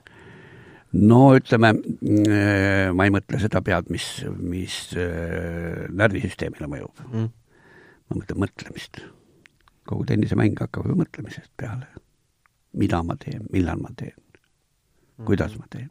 [0.99, 7.31] no ütleme, äh, ma ei mõtle seda pead, mis, mis äh, närvisüsteemile mõjub mm..
[8.09, 9.03] ma mõtlen mõtlemist.
[9.89, 11.89] Kogu tennisemäng hakkab ju mõtlemisest peale
[12.77, 14.17] mida ma teen, millal ma teen,
[15.25, 15.89] kuidas ma teen.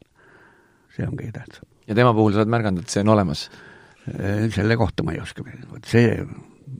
[0.94, 1.66] see on kõige tähtsam.
[1.86, 3.48] ja tema puhul sa oled märganud, et see on olemas?
[4.08, 6.16] Äh, selle kohta ma ei oska vot see,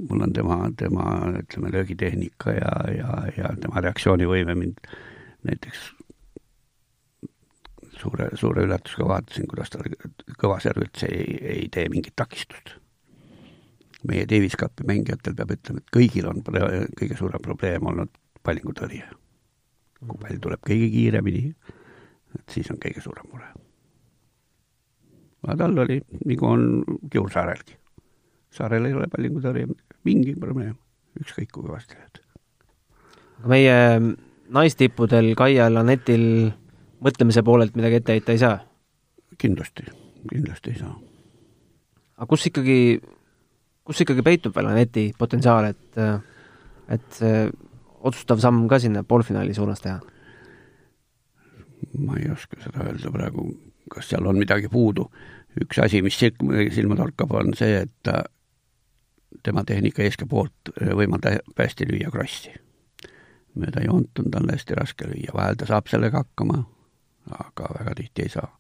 [0.09, 1.04] mul on tema, tema
[1.42, 4.81] ütleme, löögitehnika ja, ja, ja tema reaktsioonivõime mind
[5.48, 5.92] näiteks
[7.98, 9.87] suure, suure üllatusega vaatasin, kuidas tal
[10.38, 12.78] kõvaserv üldse ei, ei tee mingit takistust.
[14.06, 18.12] Meie Davis Cupi mängijatel peab ütlema, et kõigil on kõige suurem probleem olnud
[18.46, 19.08] pallingutõrje
[20.06, 21.48] kui pall tuleb kõige kiiremini,
[22.38, 23.48] et siis on kõige suurem mure.
[25.42, 26.62] aga tal oli, nagu on
[27.11, 27.76] Kiursaarelgi.
[28.50, 29.66] saarel ei ole pallingutõrje
[30.04, 30.76] mingi probleem,
[31.20, 32.22] ükskõik kui kõvasti lööd.
[33.46, 33.76] meie
[34.48, 36.52] naistippudel, Kaial, Anetil
[37.02, 38.58] mõtlemise poolelt midagi ette heita ei saa?
[39.38, 39.84] kindlasti,
[40.30, 40.94] kindlasti ei saa.
[42.16, 43.00] aga kus ikkagi,
[43.88, 45.98] kus ikkagi peitub veel Aneti potentsiaal, et,
[46.92, 47.20] et
[48.05, 49.98] otsustav samm ka sinna poolfinaali suunas teha?
[51.98, 53.48] ma ei oska seda öelda praegu,
[53.92, 55.09] kas seal on midagi puudu.
[55.62, 58.22] üks asi, mis silma torkab, on see, et ta,
[59.42, 62.53] tema tehnika eeskõi poolt võimaldab hästi lüüa krossi.
[63.59, 66.61] mööda joont on tal hästi raske lüüa, vahel ta saab sellega hakkama,
[67.38, 68.51] aga väga tihti ei saa.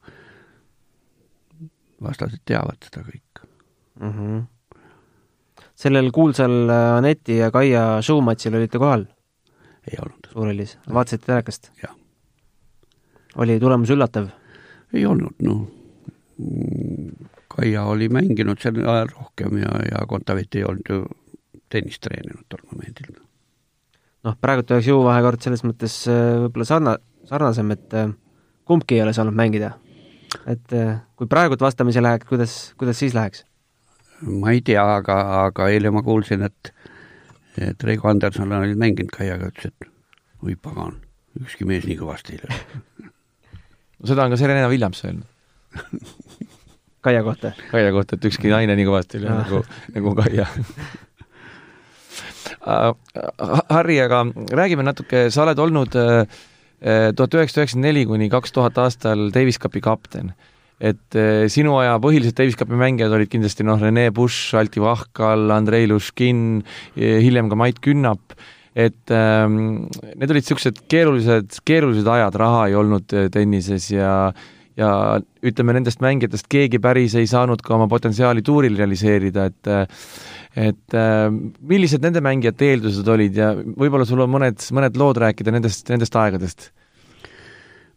[2.02, 3.42] vastased teavad seda kõik
[4.00, 4.12] mm.
[4.12, 4.46] -hmm.
[5.78, 9.06] Sellel kuulsal Aneti ja Kaia showmatšil olite kohal?
[9.88, 10.28] ei olnud.
[10.32, 11.70] Suurhallis, vaatasite telekast?
[11.82, 11.94] jah.
[13.36, 14.28] oli tulemus üllatav?
[14.94, 15.66] ei olnud, noh.
[17.48, 21.00] Kaia oli mänginud sel ajal rohkem ja, ja Kontaveit ei olnud ju
[21.72, 23.16] tennist treeninud tol momendil.
[24.26, 28.10] noh, praegult oleks jõuvahekord selles mõttes äh, võib-olla sarna-, sarnasem, et äh,
[28.68, 29.74] kumbki ei ole saanud mängida.
[30.46, 33.44] et äh, kui praegult vastamisi läheks, kuidas, kuidas siis läheks?
[34.22, 36.72] Ma ei tea, aga, aga eile ma kuulsin, et
[37.58, 39.88] et Reigo Anderson oli mänginud Kaiaga, ütles, et
[40.46, 41.00] oi pagan,
[41.40, 43.08] ükski mees nii kõvasti ei löö.
[43.98, 45.26] no seda on ka Serena Williams öelnud
[47.04, 47.52] Kaia kohta?
[47.70, 49.62] Kaia kohta, et ükski naine nii kõvasti ei löö nagu,
[49.94, 50.46] nagu Kaia
[53.70, 56.26] Harri, aga räägime natuke, sa oled olnud äh,
[57.16, 60.32] tuhat üheksasada üheksakümmend neli kuni kaks tuhat aastal Davis Cupi kapten.
[60.78, 65.48] Et eh, sinu aja põhilised Davis Cupi mängijad olid kindlasti noh, Rene Bush, Alti Vahkal,
[65.54, 66.62] Andrei Luškin,
[66.94, 68.36] hiljem ka Mait Künnap,
[68.78, 74.12] et ähm, need olid niisugused keerulised, keerulised ajad, raha ei olnud eh, tennises ja
[74.78, 74.88] ja
[75.42, 79.70] ütleme, nendest mängijatest keegi päris ei saanud ka oma potentsiaali tuuril realiseerida, et
[80.58, 80.94] et
[81.70, 86.14] millised nende mängijate eeldused olid ja võib-olla sul on mõned, mõned lood rääkida nendest, nendest
[86.22, 86.70] aegadest?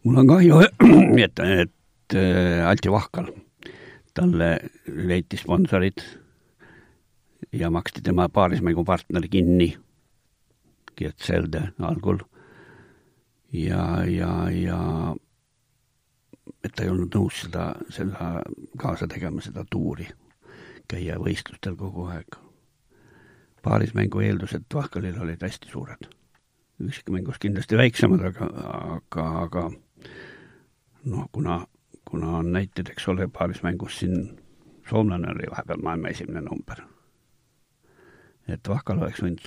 [0.02, 0.58] mul on kahju,
[1.26, 1.72] et, et
[2.18, 3.30] äh, Alti Vahkal,
[4.14, 4.50] talle
[4.86, 6.02] leiti sponsorid
[7.52, 9.72] ja maksti tema paarismängupartner kinni,
[10.96, 12.18] Gert Selde algul.
[13.52, 15.14] ja, ja, ja
[16.64, 18.40] et ta ei olnud nõus seda, seda
[18.78, 20.06] kaasa tegema, seda tuuri,
[20.88, 22.38] käia võistlustel kogu aeg
[23.62, 26.08] paarismängu eeldused Vahkalil olid hästi suured.
[26.82, 28.46] üksikmängus kindlasti väiksemad, aga,
[28.96, 29.60] aga, aga
[31.04, 31.60] noh, kuna,
[32.12, 34.16] kuna on näited, eks ole, paarismängus siin
[34.88, 36.84] soomlane oli vahepeal maailma esimene number.
[38.48, 39.46] et Vahkal oleks võinud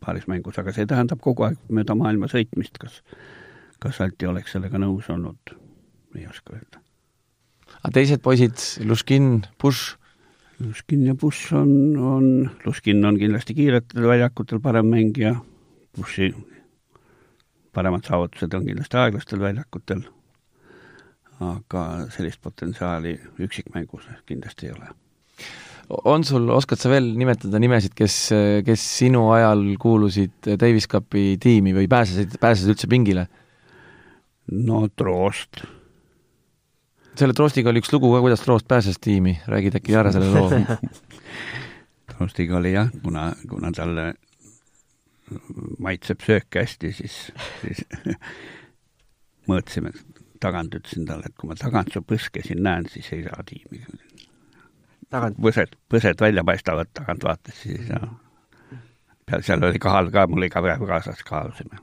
[0.00, 3.02] paarismängus, aga see tähendab kogu aeg mööda maailma sõitmist, kas,
[3.82, 5.52] kas Alti oleks sellega nõus olnud,
[6.16, 6.80] ei oska öelda.
[7.82, 8.56] aga teised poisid,
[8.88, 9.98] Luškin, Bush
[10.60, 15.34] Luskin ja Bush on, on, Luskin on kindlasti kiiretel väljakutel parem mängija,
[15.96, 16.30] Bushi
[17.76, 20.06] paremad saavutused on kindlasti aeglastel väljakutel,
[21.44, 21.82] aga
[22.14, 24.88] sellist potentsiaali üksikmängus kindlasti ei ole.
[26.04, 28.16] on sul, oskad sa veel nimetada nimesid, kes,
[28.66, 33.26] kes sinu ajal kuulusid Davis Cupi tiimi või pääsesid, pääsesid üldse pingile?
[34.52, 35.64] no Troost
[37.16, 40.50] selle Troostiga oli üks lugu ka, kuidas Troost pääses tiimi, räägid äkki ära selle loo
[42.12, 44.14] Troostiga oli jah, kuna, kuna talle
[45.82, 47.16] maitseb söök hästi, siis,
[47.62, 47.82] siis
[49.50, 49.92] mõõtsime
[50.46, 53.82] tagant, ütlesin talle, et kui ma tagant su põske siin näen, siis ei saa tiimi.
[55.42, 58.10] põsed, põsed välja paistavad tagant vaates, siis ei saa.
[59.26, 61.82] peal seal oli kaal ka, mul iga päev kaasas kaalusime.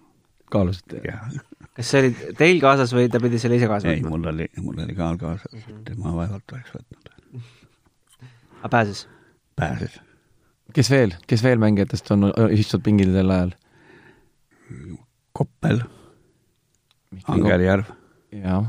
[0.52, 1.02] kaalusite?
[1.73, 3.97] kas see oli teil kaasas või ta pidi selle ise kaasa võtma?
[3.97, 5.84] ei, mul oli, mul oli ka kaasas mm, -hmm.
[5.89, 7.12] tema vaevalt oleks võtnud.
[8.60, 9.08] aga pääses?
[9.56, 9.99] pääses.
[10.73, 13.58] kes veel, kes veel mängijatest on istunud pingil sel ajal?
[15.34, 15.82] Koppel,
[17.28, 17.89] Angerjärv.
[18.41, 18.65] Jah.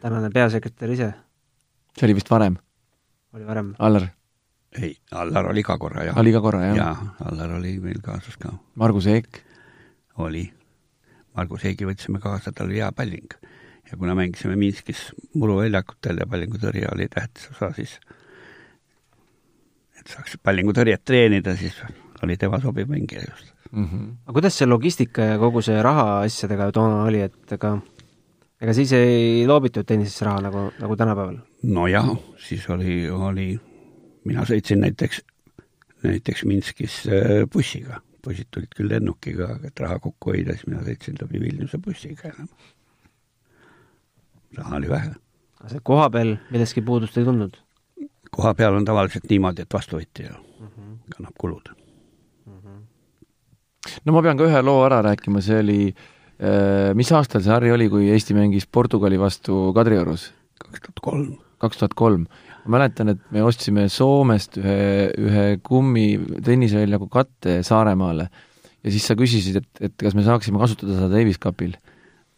[0.00, 1.12] tänane peasekretär ise.
[1.98, 2.56] see oli vist varem?
[3.32, 3.74] oli varem?
[3.78, 4.08] Allar?
[4.78, 6.18] ei, Allar oli ka korra, jah.
[6.18, 6.76] oli ka korra, jah?
[6.76, 8.52] jaa, Allar oli meil kaasas ka.
[8.74, 9.42] Margus Eek?
[10.18, 10.46] oli
[11.36, 13.38] Margus Eegi võtsime kaasa, tal oli hea palling.
[13.90, 17.98] ja kuna mängisime Minskis muruväljakutel ja pallingutõrje oli tähtis osa, siis
[20.00, 21.76] et saaks pallingutõrjet treenida, siis
[22.22, 23.84] oli tema sobiv mängija just mm.
[23.84, 24.08] -hmm.
[24.26, 27.78] aga kuidas see logistika ja kogu see rahaasjadega toona oli, et ega
[28.62, 31.40] ega siis ei loobitud tennisesse raha nagu, nagu tänapäeval?
[31.62, 32.12] nojah,
[32.46, 33.48] siis oli, oli,
[34.28, 35.22] mina sõitsin näiteks,
[36.06, 40.84] näiteks Minskis äh, bussiga poisid tulid küll lennukiga, aga et raha kokku hoida, siis mina
[40.86, 42.48] sõitsin läbi Vilniuse bussiga enam.
[44.58, 45.12] raha oli vähe.
[45.58, 47.58] aga see koha peal millestki puudust ei tundnud?
[48.30, 50.96] koha peal on tavaliselt niimoodi, et vastuvõtja mm -hmm.
[51.16, 51.74] kannab kulud
[52.46, 52.58] mm.
[52.58, 52.80] -hmm.
[54.04, 56.21] no ma pean ka ühe loo ära rääkima, see oli äh,
[56.98, 60.32] mis aastal see Harri oli, kui Eesti mängis Portugali vastu Kadriorus?
[60.58, 61.28] kaks tuhat kolm.
[61.62, 62.26] kaks tuhat kolm
[62.64, 66.06] ma mäletan, et me ostsime Soomest ühe, ühe kummi
[66.44, 68.28] tenniseväljaku katte Saaremaale
[68.82, 71.76] ja siis sa küsisid, et, et kas me saaksime kasutada seda Davis Cupil.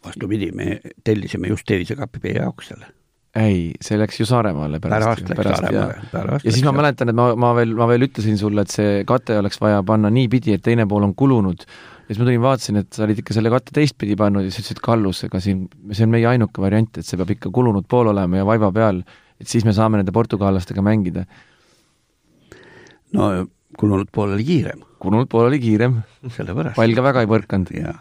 [0.05, 2.89] vastupidi, me tellisime just Davis Cupi meie jaoks selle.
[3.35, 5.25] ei, see läks ju Saaremaale pärast.
[5.33, 6.39] pärast läks Saaremaale.
[6.43, 9.37] ja siis ma mäletan, et ma, ma veel, ma veel ütlesin sulle, et see kate
[9.41, 11.65] oleks vaja panna niipidi, et teine pool on kulunud
[12.05, 14.65] ja siis ma tulin, vaatasin, et sa olid ikka selle katte teistpidi pannud ja siis
[14.65, 18.13] ütlesid, Kallus, ega siin, see on meie ainuke variant, et see peab ikka kulunud pool
[18.13, 19.01] olema ja vaiba peal
[19.41, 21.25] et siis me saame nende portugallastega mängida.
[23.15, 23.47] no
[23.79, 24.83] kulunud pool oli kiirem.
[24.99, 26.01] kulunud pool oli kiirem.
[26.75, 27.73] pall ka väga ei põrkanud.
[27.75, 27.95] ja,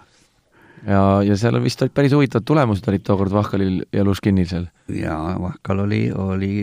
[0.87, 4.71] ja, ja seal vist olid päris huvitavad tulemused olid tookord Vahkalil ja Luškinil seal.
[4.89, 6.55] jaa, Vahkal oli, oli,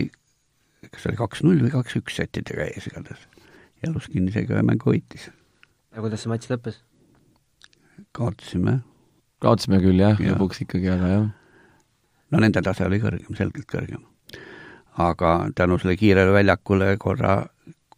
[0.89, 3.27] kas oli kaks-null või kaks-üks settidega ees igatahes.
[3.83, 5.27] ja Luškin isegi ühe mängu võitis.
[5.91, 6.79] ja kuidas see matš lõppes?
[8.11, 8.79] Kaotasime.
[9.39, 11.27] kaotasime küll jah ja., lõpuks ikkagi, aga jah.
[12.31, 14.07] no nende tase oli kõrgem, selgelt kõrgem
[14.99, 17.35] aga tänu sellele kiirele väljakule korra,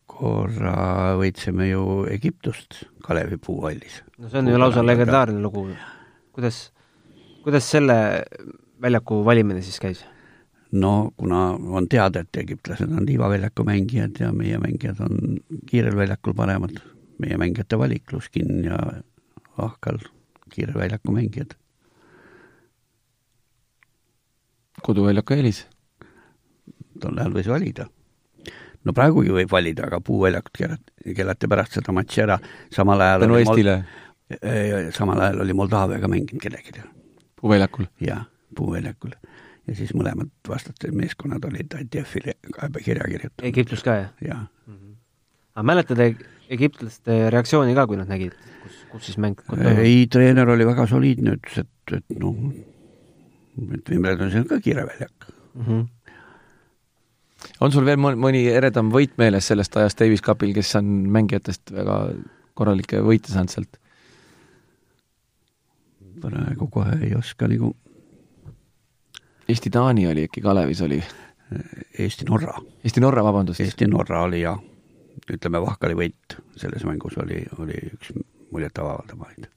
[0.06, 0.78] korra
[1.20, 4.02] võitsime ju Egiptust Kalevi puuhallis.
[4.18, 5.68] no see on ju lausa legendaarne lugu.
[6.32, 6.72] kuidas,
[7.44, 8.24] kuidas selle
[8.82, 10.06] väljaku valimine siis käis?
[10.72, 15.40] no kuna on teada, et egiptlased on liivaväljaku mängijad ja meie mängijad on
[15.70, 16.78] kiirel väljakul paremad,
[17.18, 18.78] meie mängijate valik, Luskin ja
[19.58, 19.98] Ahkal
[20.50, 21.52] kiirväljaku mängijad.
[24.84, 25.68] koduväljaku eelis?
[27.02, 27.86] tol ajal võis valida.
[28.84, 32.40] no praegugi võib valida, aga puuväljakut keelati, keelati pärast seda matši ära,
[32.74, 34.92] samal ajal tänu Eestile Mol...?
[34.96, 36.84] samal ajal oli Moldaaviaga mänginud kellelgi.
[37.42, 37.86] puuväljakul?
[38.02, 39.14] jah, puuväljakul.
[39.68, 43.48] ja siis mõlemad vastased meeskonnad olid Antjefile kaebekirja kirjutanud.
[43.54, 44.12] Egiptus ka, jah?
[44.22, 44.93] jah mm -hmm
[45.54, 46.02] aga mäletad
[46.54, 49.40] egiptlaste reaktsiooni ka, kui nad nägid, kus, kus siis mäng
[49.74, 52.40] ei, treener oli väga soliidne, ütles, et, et noh,
[53.78, 55.66] et Wimbledonis on ka kiire väljak mm.
[55.68, 55.86] -hmm.
[57.60, 62.02] on sul veel mõni eredam võit meeles sellest ajast Davis Cupil, kes on mängijatest väga
[62.54, 63.80] korralikke võite saanud sealt?
[66.24, 67.76] praegu kohe ei oska nagu
[69.50, 71.04] Eesti-Taani oli äkki Kalevis oli?
[72.00, 72.54] Eesti-Norra.
[72.84, 73.60] Eesti-Norra, vabandust.
[73.60, 74.60] Eesti-Norra oli jah,
[75.32, 78.14] ütleme Vahkali võit selles mängus oli, oli üks
[78.54, 79.50] muljetavaldavaid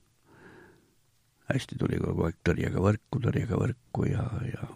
[1.52, 4.66] hästi tuli kogu aeg tõrjega võrku, tõrjega võrku ja, ja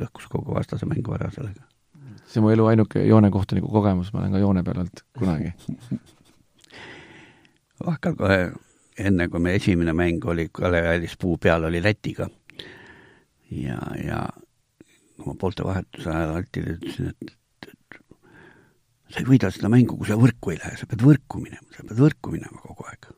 [0.00, 1.64] lõhkus kogu vastase mängu ära sellega.
[2.26, 5.52] see on mu elu ainuke joonekohtuniku kogemus, ma olen ka joone peal olnud kunagi.
[7.86, 8.38] Vahkal kohe
[8.98, 12.28] enne, kui meie esimene mäng oli, Kalev Allis puu peal oli Lätiga.
[13.50, 14.20] Ja, ja
[15.20, 17.34] oma poolte vahetuse ajal Altile ütlesin, et
[19.14, 21.84] sa ei võida seda mängu, kui sa võrku ei lähe, sa pead võrku minema, sa
[21.86, 23.12] pead võrku minema kogu aeg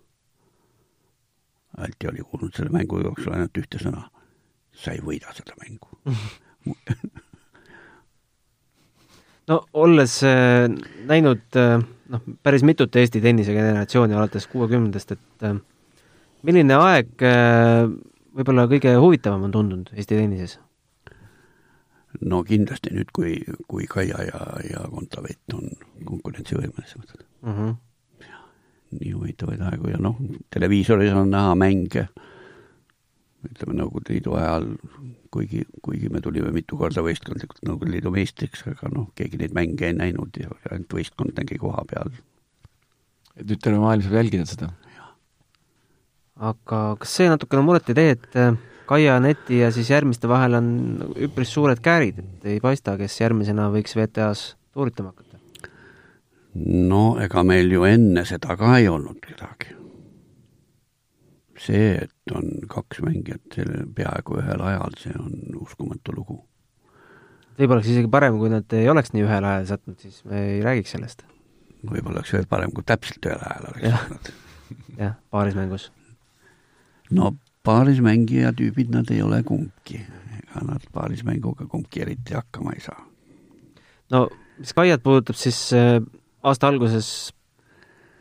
[1.76, 4.06] Alti oli kuulnud selle mängu jooksul ainult ühte sõna.
[4.76, 5.88] sa ei võida seda mängu
[9.48, 10.68] no olles äh,
[11.08, 11.80] näinud äh,
[12.12, 15.56] noh, päris mitut Eesti tennisegeneratsiooni alates kuuekümnendast, et äh,
[16.44, 17.88] milline aeg äh,
[18.36, 20.58] võib-olla kõige huvitavam on tundunud Eesti tennises?
[22.20, 25.70] No kindlasti nüüd, kui, kui Kaia ja, ja Kontaveit on
[26.04, 27.52] konkurentsivõimelisemad mm.
[27.52, 27.74] -hmm
[29.00, 30.18] nii huvitavaid aegu ja noh,
[30.54, 32.06] televiisoris on näha mänge,
[33.46, 34.68] ütleme Nõukogude Liidu ajal,
[35.34, 39.90] kuigi, kuigi me tulime mitu korda võistkondlikult Nõukogude Liidu meistriks, aga noh, keegi neid mänge
[39.90, 42.14] ei näinud ja ainult võistkond nägi koha peal.
[43.36, 44.70] et nüüd terve maailm saab jälgida seda?
[46.36, 48.40] aga kas see natukene muret ei tee, et
[48.86, 50.66] Kaia Neti ja siis järgmiste vahel on
[51.26, 55.26] üpris suured käärid, et ei paista, kes järgmisena võiks WTA-s tuuritama hakata?
[56.64, 59.74] no ega meil ju enne seda ka ei olnud kedagi.
[61.66, 66.36] see, et on kaks mängijat selle peaaegu ühel ajal, see on uskumatu lugu.
[67.58, 70.62] võib-olla oleks isegi parem, kui nad ei oleks nii ühel ajal sattunud, siis me ei
[70.62, 71.26] räägiks sellest.
[71.82, 74.32] võib-olla oleks veel parem, kui täpselt ühel ajal oleks sattunud.
[75.00, 75.90] jah, paarismängus.
[77.10, 77.34] no
[77.66, 80.00] paarismängija tüübid nad ei ole kumbki,
[80.40, 83.00] ega nad paarismänguga kumbki eriti hakkama ei saa.
[84.10, 86.00] no mis Kaiat puudutab, siis äh,
[86.42, 87.32] aasta alguses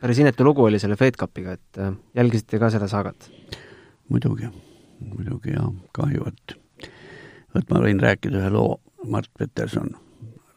[0.00, 3.30] päris inetu lugu oli selle Fed Cupiga, et äh, jälgisite ka seda saagat?
[4.08, 4.50] muidugi,
[5.00, 6.58] muidugi jaa, kahju, et
[7.54, 9.94] vot ma võin rääkida ühe loo, Mart Peterson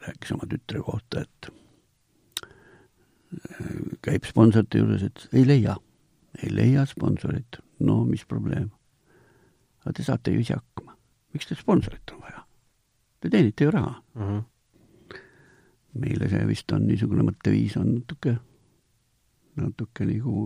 [0.06, 1.52] rääkis oma tütre kohta, et
[2.46, 3.72] äh,
[4.06, 5.78] käib sponsorite juures, et ei leia,
[6.44, 8.70] ei leia sponsorit, no mis probleem?
[9.84, 10.96] Aga te saate ju ise hakkama,
[11.34, 12.46] miks teil sponsorit on vaja?
[13.20, 14.24] Te teenite ju raha mm.
[14.24, 14.48] -hmm
[15.98, 18.36] meile see vist on niisugune mõtteviis on natuke,
[19.60, 20.44] natuke nagu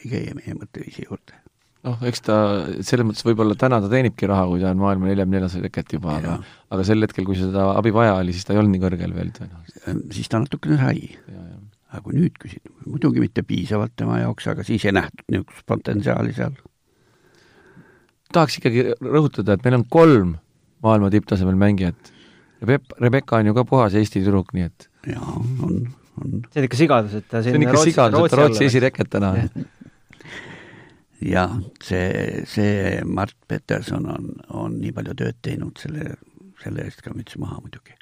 [0.00, 1.38] ei käi meie mõtteviisi juurde.
[1.82, 2.36] noh, eks ta
[2.86, 6.16] selles mõttes võib-olla täna ta teenibki raha, kui ta on maailma neljakümne neljas reket juba,
[6.20, 6.36] aga
[6.70, 9.32] aga sel hetkel, kui seda abi vaja oli, siis ta ei olnud nii kõrgel veel
[9.38, 10.04] tõenäoliselt.
[10.14, 11.08] Siis ta natukene sai.
[11.92, 16.32] aga kui nüüd küsid, muidugi mitte piisavalt tema jaoks, aga siis ei nähtud niisugust potentsiaali
[16.38, 16.54] seal.
[18.34, 20.34] Tahaks ikkagi rõhutada, et meil on kolm
[20.82, 22.12] maailma tipptasemel mängijat
[22.62, 25.78] Rebe-, Rebecca on ju ka puhas Eesti tüdruk, nii et jaa, on,
[26.22, 26.42] on.
[26.52, 29.10] see on ikka sigadus, et ta see on ikka Rootsi, sigadus, et ta Rootsi esireket
[29.10, 29.64] täna on.
[31.32, 34.28] jah, see, see Mart Peterson on,
[34.62, 36.16] on nii palju tööd teinud, selle,
[36.62, 37.98] selle eest ka müts maha muidugi.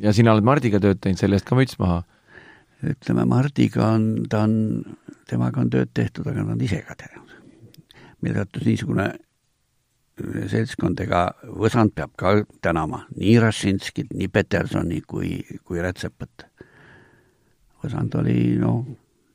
[0.00, 2.02] ja sina oled Mardiga tööd teinud, selle eest ka müts maha?
[2.88, 4.58] ütleme, Mardiga on, ta on,
[5.28, 7.34] temaga on tööd tehtud, aga ta on ise ka teinud.
[8.24, 9.12] meil sattus niisugune
[10.50, 11.24] seltskond, ega
[11.58, 16.46] Võsand peab ka tänama nii Rašinskit, nii Petersoni kui, kui Rätsepat.
[17.84, 18.80] Võsand oli, no,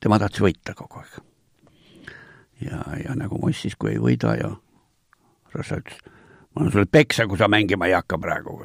[0.03, 1.21] tema tahtis võita kogu aeg.
[2.67, 4.51] ja, ja nagu Moss siis, kui ei võida ja
[5.53, 5.99] Raša ütles,
[6.53, 8.59] ma annan sulle peksa, kui sa mängima ei hakka praegu.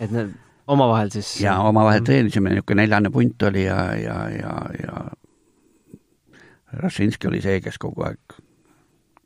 [0.00, 0.34] et need
[0.66, 1.40] omavahel siis?
[1.42, 5.02] jaa, omavahel treenisime, niisugune neljane punt oli ja, ja, ja, ja
[6.82, 8.38] Rašinski oli see, kes kogu aeg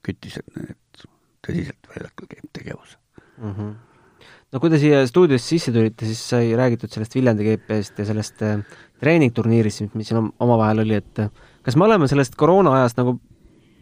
[0.05, 0.77] küttis, et
[1.45, 2.97] tõsiselt väljakul käib tegevus
[3.39, 3.53] mm.
[3.53, 3.75] -hmm.
[4.53, 8.43] no kui te siia stuudiosse sisse tulite, siis sai räägitud sellest Viljandi GP-st ja sellest
[8.43, 8.63] äh,
[9.03, 11.31] treeningturniirist, mis siin omavahel oli, et äh,
[11.63, 13.19] kas me oleme sellest koroona ajast nagu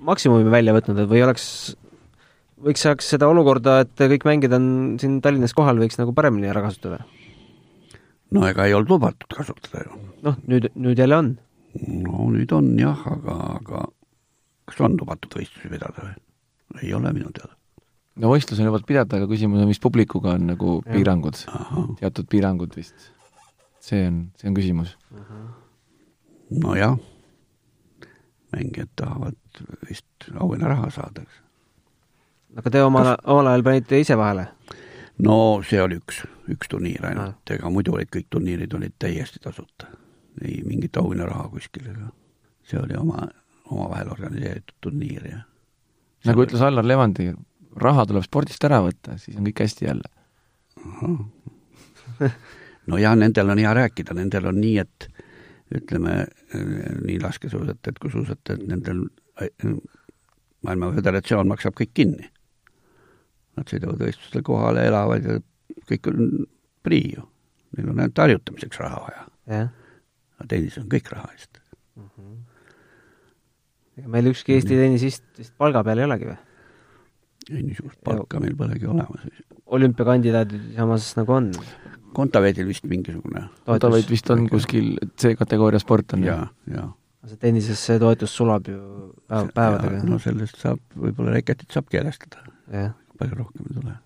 [0.02, 1.46] maksimumi välja võtnud, et või oleks
[2.62, 4.66] võiks saaks seda olukorda, et kõik mängijad on
[5.02, 7.02] siin Tallinnas kohal, võiks nagu paremini ära kasutada?
[8.32, 9.98] no ega ei olnud lubatud kasutada ju.
[10.26, 11.32] noh, nüüd, nüüd jälle on.
[12.06, 13.86] no nüüd on jah, aga, aga
[14.70, 16.14] kas on lubatud võistlusi pidada või?
[16.82, 17.56] Ei ole minu teada.
[18.16, 20.92] no võistlus on lubatud pidada, aga küsimus on, mis publikuga on nagu ja.
[20.92, 21.40] piirangud,
[22.00, 23.10] teatud piirangud vist.
[23.80, 24.96] see on, see on küsimus
[26.62, 26.98] nojah,
[28.52, 31.42] mängijad tahavad vist auhinnaraha saada, eks.
[32.56, 34.48] aga te omal, omal ajal panite ise vahele?
[35.22, 35.36] no
[35.68, 39.88] see oli üks, üks turniir ainult, ega muidu olid kõik turniirid olid täiesti tasuta.
[40.44, 42.12] ei mingit auhinnaraha kuskil ega
[42.68, 43.26] see oli oma,
[43.70, 45.40] omavahel organiseeritud turniir ja
[46.28, 47.30] nagu ütles Allar Levandi,
[47.82, 50.10] raha tuleb spordist ära võtta, siis on kõik hästi jälle.
[52.90, 55.08] no ja nendel on hea rääkida, nendel on nii, et
[55.72, 56.26] ütleme,
[57.06, 59.06] nii laskesuusatajad kui suusatajad, nendel
[60.62, 62.28] maailma föderatsioon maksab kõik kinni.
[63.56, 65.38] Nad sõidavad võistlustel kohale, elavad ja
[65.88, 66.46] kõik on
[66.84, 67.26] prii ju.
[67.76, 69.26] Neil on ainult harjutamiseks raha vaja.
[69.48, 71.60] aga tennis on kõik raha eest
[71.96, 72.08] mm.
[72.08, 72.51] -hmm
[73.98, 76.38] ega meil ükski Eesti tennisist vist palga peal ei olegi või?
[77.50, 79.26] ei, niisugust palka ja, meil polegi olemas.
[79.66, 81.50] olümpiakandidaadid samas nagu on?
[82.12, 83.46] Kontaveidil vist mingisugune.
[83.64, 86.36] Kontaveit vist on kuskil C-kategooria sport on ja,
[86.68, 86.86] ja.
[87.24, 88.80] see tennises see toetus sulab ju
[89.30, 90.02] päev, päevadega.
[90.08, 92.44] no sellest saab, võib-olla reketit saab keelestada.
[93.18, 93.96] palju rohkem ei tule.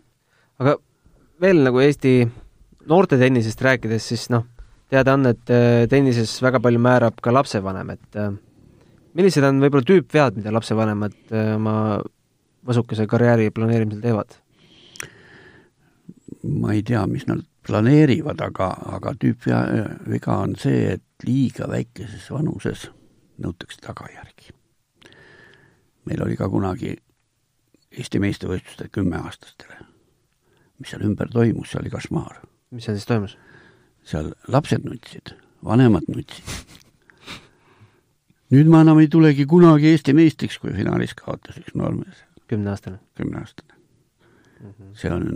[0.62, 0.76] aga
[1.42, 2.18] veel nagu Eesti
[2.86, 4.46] noortetennisest rääkides, siis noh,
[4.92, 8.30] teada on, et äh, tennises väga palju määrab ka lapsevanem, et äh,
[9.16, 11.76] millised on võib-olla tüüpvead, mida lapsevanemad äh, oma
[12.66, 14.42] võsukese karjääri planeerimisel teevad?
[16.46, 22.84] ma ei tea, mis nad planeerivad, aga, aga tüüpviga on see, et liiga väikeses vanuses
[23.42, 24.54] nõutakse tagajärgi.
[26.06, 26.94] meil oli ka kunagi
[27.96, 29.78] Eesti meistrivõistlustel kümneaastastele.
[30.78, 32.42] mis seal ümber toimus, see oli košmaar.
[32.70, 33.38] mis seal siis toimus?
[34.04, 36.85] seal lapsed nutsid, vanemad nutsid
[38.54, 42.24] nüüd ma enam ei tulegi kunagi Eesti meistriks, kui finaalis kaotas üks noormees.
[42.48, 42.98] kümneaastane?
[43.14, 44.70] kümneaastane mm.
[44.70, 44.92] -hmm.
[44.94, 45.26] see on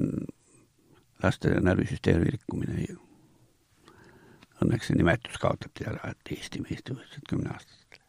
[1.22, 2.98] laste närvisüsteemi rikkumine ju.
[4.60, 8.04] Õnneks see nimetus kaotati ära, et Eesti meistrivõistlused kümneaastastele.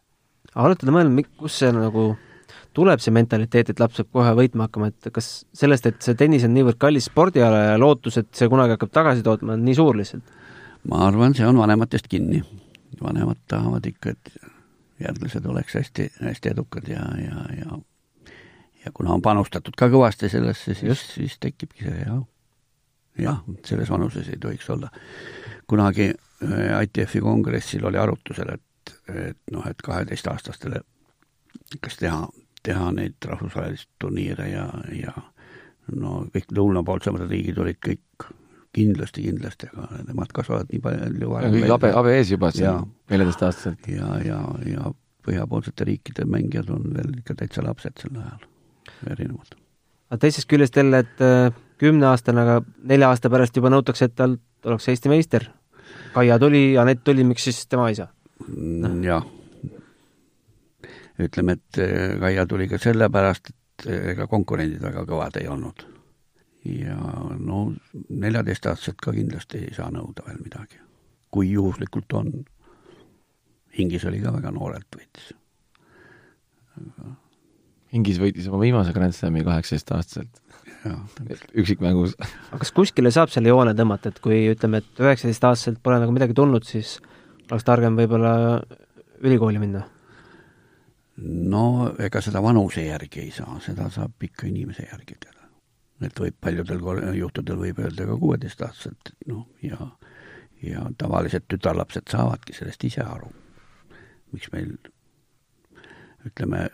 [0.54, 2.16] aga olete te mõelnud, kust see nagu
[2.76, 6.44] tuleb see mentaliteet, et laps peab kohe võitma hakkama, et kas sellest, et see tennis
[6.48, 10.00] on niivõrd kallis spordiala ja lootus, et see kunagi hakkab tagasi tootma, on nii suur
[10.00, 10.38] lihtsalt?
[10.92, 12.42] ma arvan, see on vanematest kinni.
[13.02, 14.52] vanemad tahavad ikka, et
[15.02, 17.80] järglased oleks hästi, hästi edukad ja, ja, ja
[18.86, 22.22] ja kuna on panustatud ka kõvasti sellesse, siis, siis tekibki see jah,
[23.22, 24.90] jah, selles vanuses ei tohiks olla.
[25.68, 30.82] kunagi äh, ITF-i kongressil oli arutusel, et, et noh, et kaheteistaastastele
[31.82, 32.28] kas teha,
[32.64, 35.14] teha neid rahvusvahelisi turniire ja, ja
[35.96, 38.28] no kõik lõunapoolsemad riigid olid kõik
[38.76, 41.58] kindlasti, kindlasti, aga nemad kasvavad nii palju varem.
[41.72, 43.90] habe, habe ees juba seal, neljateistaastaselt.
[43.92, 44.92] ja, ja, ja
[45.26, 48.46] põhjapoolsete riikide mängijad on veel ikka täitsa lapsed sel ajal,
[49.12, 49.58] erinevad.
[50.10, 51.52] aga teisest küljest jälle, et äh,
[51.82, 52.62] kümneaastane, aga
[52.94, 55.50] nelja aasta pärast juba nõutakse, et talt oleks Eesti meister.
[56.14, 58.08] Kaia tuli, Anett tuli, miks siis tema ei saa
[58.48, 58.92] no.?
[59.04, 59.26] jah.
[61.20, 65.92] ütleme, et äh, Kaia tuli ka sellepärast, et äh, ega konkurendid väga kõvad ei olnud
[66.66, 66.98] ja
[67.40, 67.74] no
[68.10, 70.82] neljateistaastaselt ka kindlasti ei saa nõuda veel midagi,
[71.34, 72.34] kui juhuslikult on.
[73.78, 75.32] Hingis oli ka väga noorelt võitis
[76.78, 77.16] aga....
[77.92, 80.38] Hingis võitis oma viimase Grand Slami kaheksateistaastaselt.
[81.60, 82.16] üksikmängus.
[82.18, 86.34] aga kas kuskile saab selle joone tõmmata, et kui ütleme, et üheksateistaastaselt pole nagu midagi
[86.38, 86.96] tulnud, siis
[87.50, 88.34] oleks targem võib-olla
[89.22, 89.84] ülikooli minna?
[91.22, 95.41] no ega seda vanuse järgi ei saa, seda saab ikka inimese järgi teha
[96.06, 96.82] et võib paljudel
[97.18, 99.92] juhtudel võib öelda ka kuueteistaastaselt, et noh, ja
[100.62, 103.32] ja tavalised tütarlapsed saavadki sellest ise aru.
[104.32, 104.76] miks meil
[106.30, 106.68] ütleme,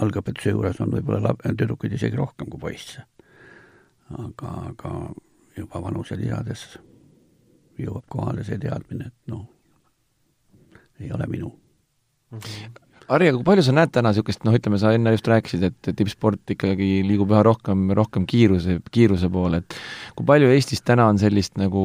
[0.00, 3.04] algõpetuse juures on võib-olla tüdrukuid isegi rohkem kui poisse.
[4.18, 4.94] aga, aga
[5.56, 6.78] juba vanuse lisades
[7.78, 9.46] jõuab kohale see teadmine, et noh,
[11.00, 11.52] ei ole minu
[12.30, 12.38] mm.
[12.38, 15.62] -hmm Harri, aga kui palju sa näed täna niisugust, noh, ütleme, sa enne just rääkisid,
[15.68, 19.76] et tippsport ikkagi liigub üha rohkem, rohkem kiiruse, kiiruse poole, et
[20.18, 21.84] kui palju Eestis täna on sellist nagu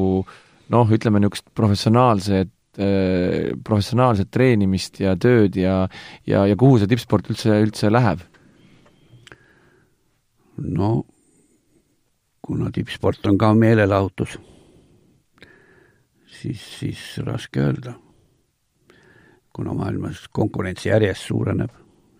[0.74, 2.50] noh, ütleme niisugust professionaalset
[2.82, 5.86] äh, professionaalset treenimist ja tööd ja,
[6.26, 8.26] ja, ja kuhu see tippsport üldse, üldse läheb?
[10.58, 10.92] no
[12.42, 14.40] kuna tippsport on ka meelelahutus,
[16.40, 18.01] siis, siis raske öelda
[19.52, 21.70] kuna maailmas konkurents järjest suureneb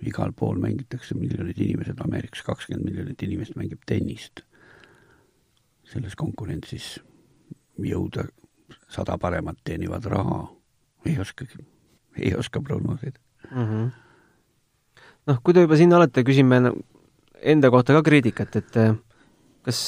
[0.06, 4.42] igal pool mängitakse miljonid inimesed, Ameerikas kakskümmend miljonit inimest mängib tennist.
[5.92, 7.00] selles konkurentsis
[7.84, 8.22] jõuda
[8.88, 10.46] sada paremat teenivad raha,
[11.04, 11.58] ei oskagi,
[12.16, 13.18] ei oska prognoosida
[13.50, 13.66] mm.
[13.66, 13.90] -hmm.
[15.26, 16.72] noh, kui te juba siin olete, küsime
[17.42, 18.76] enda kohta ka kriitikat, et
[19.66, 19.80] kas,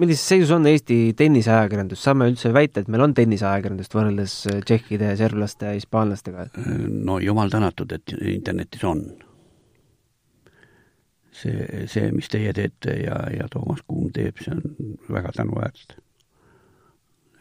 [0.00, 5.12] millises seisus on Eesti tenniseajakirjandus, saame üldse väita, et meil on tenniseajakirjandust võrreldes äh, tšehhide,
[5.20, 6.48] serblaste ja hispaanlastega?
[6.92, 9.04] no jumal tänatud, et internetis on.
[11.32, 16.00] see, see, mis teie teete ja, ja Toomas Kuum teeb, see on väga tänuväärne.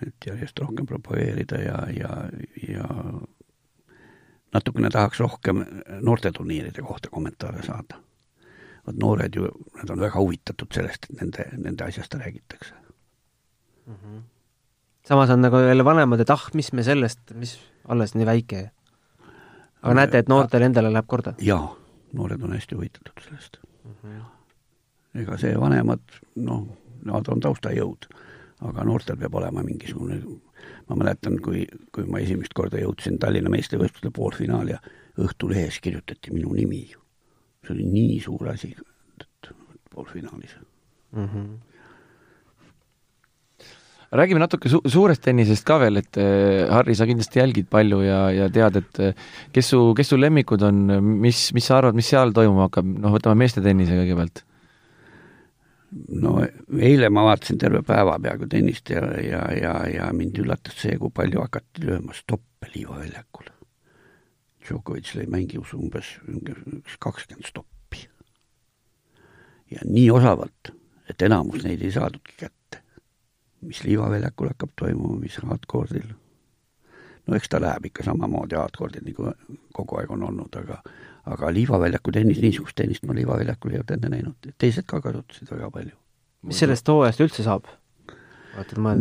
[0.08, 2.14] et järjest rohkem propageerida ja, ja,
[2.68, 2.88] ja
[4.54, 5.66] natukene tahaks rohkem
[6.02, 8.00] noorteturniiride kohta kommentaare saada
[8.88, 12.74] vot noored ju, nad on väga huvitatud sellest, et nende, nende asjast räägitakse
[13.86, 13.96] mm.
[13.96, 14.22] -hmm.
[15.08, 18.72] samas on nagu jälle vanemad, et ah, mis me sellest, mis alles nii väike.
[19.82, 21.34] aga näete, et noortele endale läheb korda?
[21.40, 21.76] jaa,
[22.14, 23.92] noored on hästi huvitatud sellest mm.
[24.04, 25.22] -hmm.
[25.22, 26.02] ega see vanemad,
[26.36, 26.68] noh,
[27.06, 28.08] nad on taustajõud,
[28.62, 30.22] aga noortel peab olema mingisugune,
[30.90, 34.82] ma mäletan, kui, kui ma esimest korda jõudsin Tallinna meistrivõistluste poolfinaali ja
[35.20, 36.94] Õhtulehes kirjutati minu nimi
[37.66, 38.72] see oli nii suur asi,
[39.22, 39.52] et
[39.92, 40.56] poolfinaalis
[41.12, 41.28] mm.
[41.28, 41.50] -hmm.
[44.12, 48.22] räägime natuke su suurest tennisest ka veel, et äh, Harri, sa kindlasti jälgid palju ja,
[48.32, 49.14] ja tead, et äh,
[49.54, 50.86] kes su, kes su lemmikud on,
[51.26, 54.46] mis, mis sa arvad, mis seal toimuma hakkab, noh, võtame meeste tennise kõigepealt
[55.92, 56.38] no
[56.80, 61.12] eile ma vaatasin terve päeva peaaegu tennist ja, ja, ja, ja mind üllatas see, kui
[61.14, 63.51] palju hakati lööma stoppe liivaväljakul.
[64.62, 68.08] Djokovic lõi mängius umbes üks kakskümmend stoppi.
[69.72, 70.74] ja nii osavalt,
[71.10, 72.82] et enamus neid ei saadudki kätte.
[73.62, 76.14] mis liivaväljakul hakkab toimuma, mis hardcore'il.
[77.28, 79.34] no eks ta läheb ikka samamoodi hardcore'il, nagu
[79.74, 80.82] kogu aeg on olnud, aga
[81.26, 85.70] aga liivaväljaku tennis, niisugust tennist ma liivaväljakul ei olnud enne näinud, teised ka kasutasid väga
[85.72, 85.98] palju.
[86.42, 87.70] mis sellest hooajast üldse saab?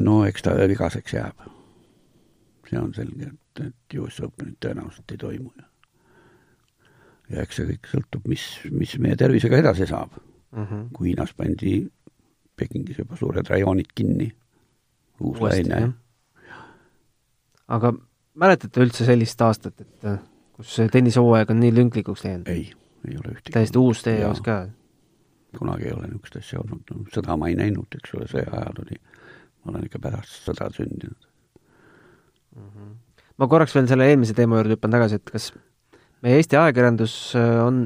[0.04, 1.46] no eks ta vigaseks jääb.
[2.70, 5.70] see on selge et, et US Openit tõenäoliselt ei toimu ja
[7.30, 8.44] ja eks see kõik sõltub, mis,
[8.74, 10.64] mis meie tervisega edasi saab mm.
[10.64, 10.86] -hmm.
[10.96, 11.74] kui Hiinas pandi
[12.61, 14.26] Pekingis juba suured rajoonid kinni,
[15.20, 15.92] uus laine.
[17.68, 17.92] aga
[18.34, 20.11] mäletate üldse sellist aastat, et
[20.53, 22.48] kus tennishooaeg on nii lünklikuks läinud?
[22.48, 22.66] ei,
[23.09, 23.55] ei ole ühtegi.
[23.55, 24.59] täiesti uus teie jaoks ka?
[25.59, 29.01] kunagi ei ole niisugust asja olnud, sõda ma ei näinud, eks ole, sõja ajal oli,
[29.64, 31.29] ma olen ikka pärast sõda sündinud
[33.41, 35.51] ma korraks veel selle eelmise teema juurde hüppan tagasi, et kas
[36.24, 37.84] meie Eesti ajakirjandus äh, on,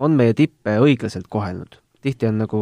[0.00, 1.80] on meie tippe õiglaselt kohelnud?
[2.04, 2.60] tihti on nagu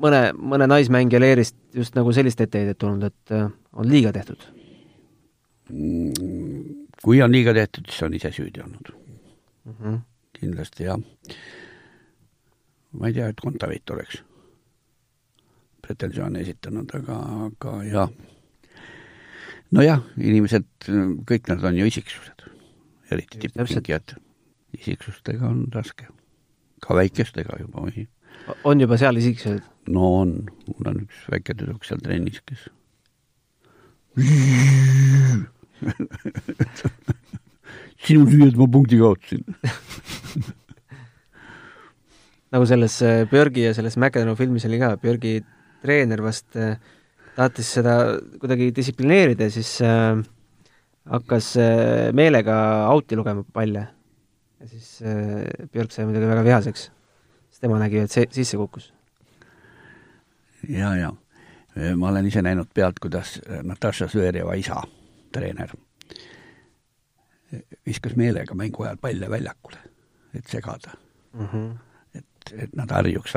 [0.00, 4.44] mõne, mõne naismängija leerist just nagu sellist etteheidet tulnud, et äh, on liiga tehtud.
[7.02, 9.74] Kui on liiga tehtud, siis on ise süüdi olnud mm.
[9.78, 10.00] -hmm.
[10.36, 11.00] kindlasti jah.
[12.92, 14.22] ma ei tea, et Kontaveit oleks
[15.82, 17.16] pretensioone esitanud, aga,
[17.46, 18.10] aga jah
[19.76, 20.66] nojah, inimesed,
[21.28, 22.38] kõik nad on ju isiksused,
[23.12, 24.06] eriti tippmängijad.
[24.72, 26.06] isiksustega on raske,
[26.80, 28.06] ka väikestega juba või.
[28.64, 29.62] on juba seal isiksused?
[29.88, 30.30] no on,
[30.68, 32.68] mul on üks väike tüdruk seal trennis, kes
[38.04, 39.44] sinu süü, et ma punkti kaotasin
[42.52, 45.40] nagu selles äh, Björgi ja selles McEnroe filmis oli ka, Björgi
[45.82, 46.76] treener vast äh,
[47.36, 47.96] tahtis seda
[48.40, 50.20] kuidagi distsiplineerida, siis äh,
[51.10, 52.56] hakkas äh, meelega
[52.92, 53.86] out'i lugema palle.
[54.60, 56.88] ja siis äh, Björk sai muidugi väga vihaseks,
[57.50, 58.92] sest tema nägi, et see sisse kukkus.
[60.68, 61.12] ja, ja
[61.96, 64.82] ma olen ise näinud pealt, kuidas Natasha Zverjeva isa,
[65.32, 65.70] treener,
[67.86, 69.80] viskas meelega mängu ajal palle väljakule,
[70.34, 70.92] et segada
[71.32, 71.46] mm.
[71.46, 71.72] -hmm.
[72.14, 73.34] et, et nad harjuks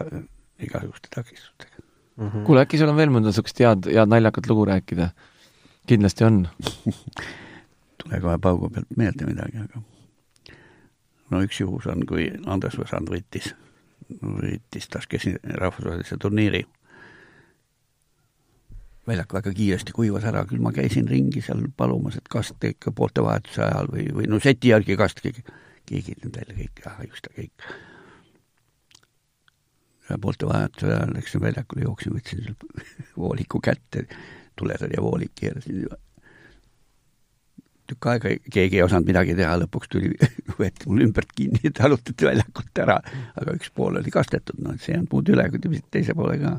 [0.59, 1.84] igasuguste takistustega
[2.17, 2.43] mm -hmm.
[2.43, 5.09] kuule, äkki sul on veel mõnda niisugust head, head naljakat lugu rääkida?
[5.87, 6.47] kindlasti on
[8.03, 9.81] tule kohe paugu pealt meelde midagi, aga
[11.29, 13.53] no üks juhus on, kui Andres Võsand võitis,
[14.21, 16.65] võitis Taškesi rahvusvahelise turniiri.
[19.07, 22.91] väljak väga kiiresti kuivas ära, küll ma käisin ringi seal palumas, et kas te ikka
[22.91, 25.43] poolte vahetuse ajal või, või no seti järgi kas keegi,
[25.85, 27.67] keegi nendel kõik, ah, just kõik
[30.21, 32.89] poolte vahetuse ajal läksin väljakule, jooksin, võtsin selle
[33.21, 34.05] vooliku kätte,
[34.55, 35.85] tuletõrje voolik, keerasin
[37.89, 40.11] tükk aega keegi ei osanud midagi teha, lõpuks tuli,
[40.59, 42.99] võeti mul ümbert kinni, talutati väljakult ära,
[43.37, 46.37] aga üks pool oli kastetud, no see ei olnud muud üle, kui tõmbasid teise poole
[46.41, 46.55] ka.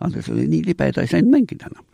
[0.00, 1.84] Andres oli nii libe, ta ei saanud mängida enam.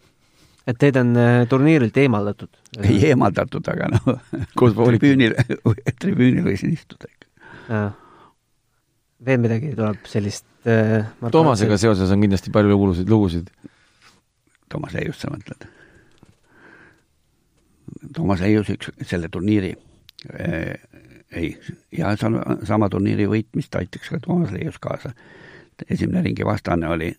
[0.67, 2.51] et teid on äh, turniirilt eemaldatud?
[2.83, 4.19] ei eemaldatud, aga noh,
[4.55, 5.35] tribüünil,
[6.03, 7.81] tribüünil võisin istuda ikka
[9.25, 13.51] veel midagi tuleb sellist äh, Toomasega seoses on kindlasti palju lugusid, lugusid.
[14.69, 15.67] Toomas Eiust sa mõtled?
[18.17, 19.73] Toomas Eius üks, selle turniiri
[20.35, 20.75] äh,
[21.33, 21.53] ei,
[21.97, 25.13] ja sama, sama turniiri võitmist aitaks ka Toomas Eius kaasa.
[25.91, 27.11] esimene ringi vastane oli,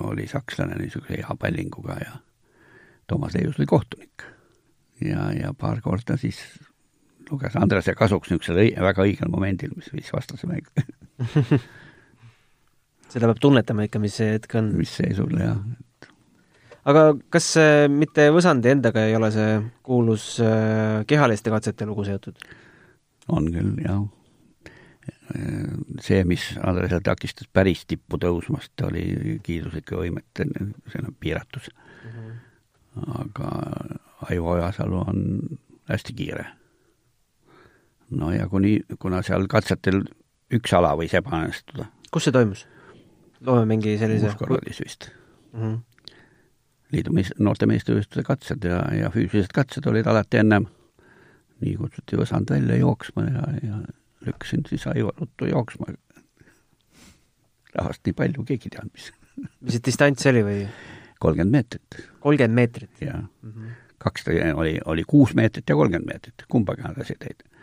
[0.00, 2.16] oli sakslane niisuguse hea pallinguga ja
[3.06, 4.22] Toomas Eius oli kohtunik.
[5.00, 6.42] ja, ja paar korda siis
[7.30, 10.70] luges Andrese kasuks niisugusel väga õigel momendil, mis viis vastase mängu
[13.12, 14.72] seda peab tunnetama ikka, mis see hetk on.
[14.78, 15.58] mis seisul, jah.
[16.90, 19.56] aga kas äh, mitte Võsandi endaga ei ole see
[19.86, 22.38] kuulus äh, kehaliste katsete lugu seotud?
[23.32, 24.04] on küll, jah.
[26.02, 30.46] see, mis Andresel takistas päris tippu tõusmast, oli kiiruslike võimete
[31.20, 32.10] piiratus mm.
[32.10, 33.16] -hmm.
[33.22, 33.50] aga
[34.30, 35.18] Aivo Ojasalu on
[35.90, 36.46] hästi kiire
[38.10, 40.02] no ja kuni, kuna seal katsetel
[40.54, 41.88] üks ala võis ebaõnnestuda.
[42.12, 42.66] kus see toimus?
[43.46, 45.10] loome mingi sellise Uus-Korralis vist
[45.52, 45.60] mm.
[45.60, 46.14] -hmm.
[46.94, 50.66] liidu mees-, noorte meistrivõistluse katsed ja, ja füüsilised katsed olid alati ennem.
[51.60, 53.78] nii kutsuti Võsand välja jooksma ja, ja
[54.26, 55.86] lükkasin siis Aivar ruttu jooksma.
[57.74, 59.12] rahvast nii palju, keegi ei teadnud, mis
[59.60, 60.62] mis see distants oli või?
[61.20, 61.98] kolmkümmend meetrit.
[62.20, 63.00] kolmkümmend meetrit?
[63.00, 63.74] jaa mm -hmm..
[63.98, 67.55] kaks oli, oli kuus meetrit ja kolmkümmend meetrit, kumbagi nad lasid heita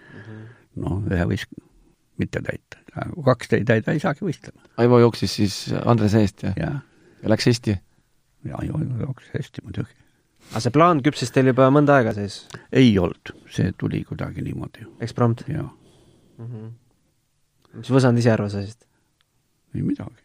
[0.82, 1.46] noh, ühe võis
[2.22, 2.82] mitte täita,
[3.14, 4.62] kui kaks ei täida, ei saagi võistlema.
[4.82, 6.72] Aivo jooksis siis Andrese eest ja, ja.
[7.24, 7.78] ja läks hästi?
[8.50, 9.96] ja Aivo jooksis hästi muidugi.
[10.52, 12.44] aga see plaan küpses teil juba mõnda aega sees?
[12.72, 14.88] ei olnud, see tuli kuidagi niimoodi.
[15.02, 15.46] eksprompt?
[15.48, 16.46] jaa mm.
[16.46, 16.72] -hmm.
[17.80, 18.86] mis Võsand ise arvas asjast?
[19.76, 20.22] ei midagi.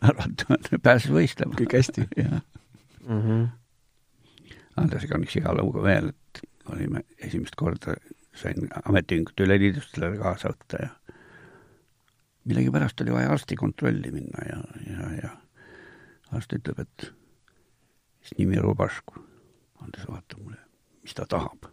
[0.00, 1.58] arvata, pääses võistlema.
[1.58, 2.08] kõik hästi.
[2.16, 2.40] jah
[3.06, 3.48] mm -hmm..
[4.76, 7.96] Andresega on üks hea lugu veel, et olime esimest korda
[8.34, 10.90] sain ametiühingute üleliidust sellele kaasa võtta ja
[12.44, 15.30] millegipärast oli vaja arstikontrolli minna ja, ja, ja
[16.32, 17.12] arst ütleb, et
[18.22, 19.20] siis nimi Rubašku.
[19.82, 20.60] Andres vaatab mulle,
[21.02, 21.68] mis ta tahab.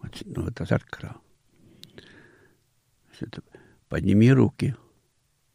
[0.00, 1.12] ma ütlesin, no võta särk ära.
[3.12, 4.72] siis ütleb, Padnimi Ruki.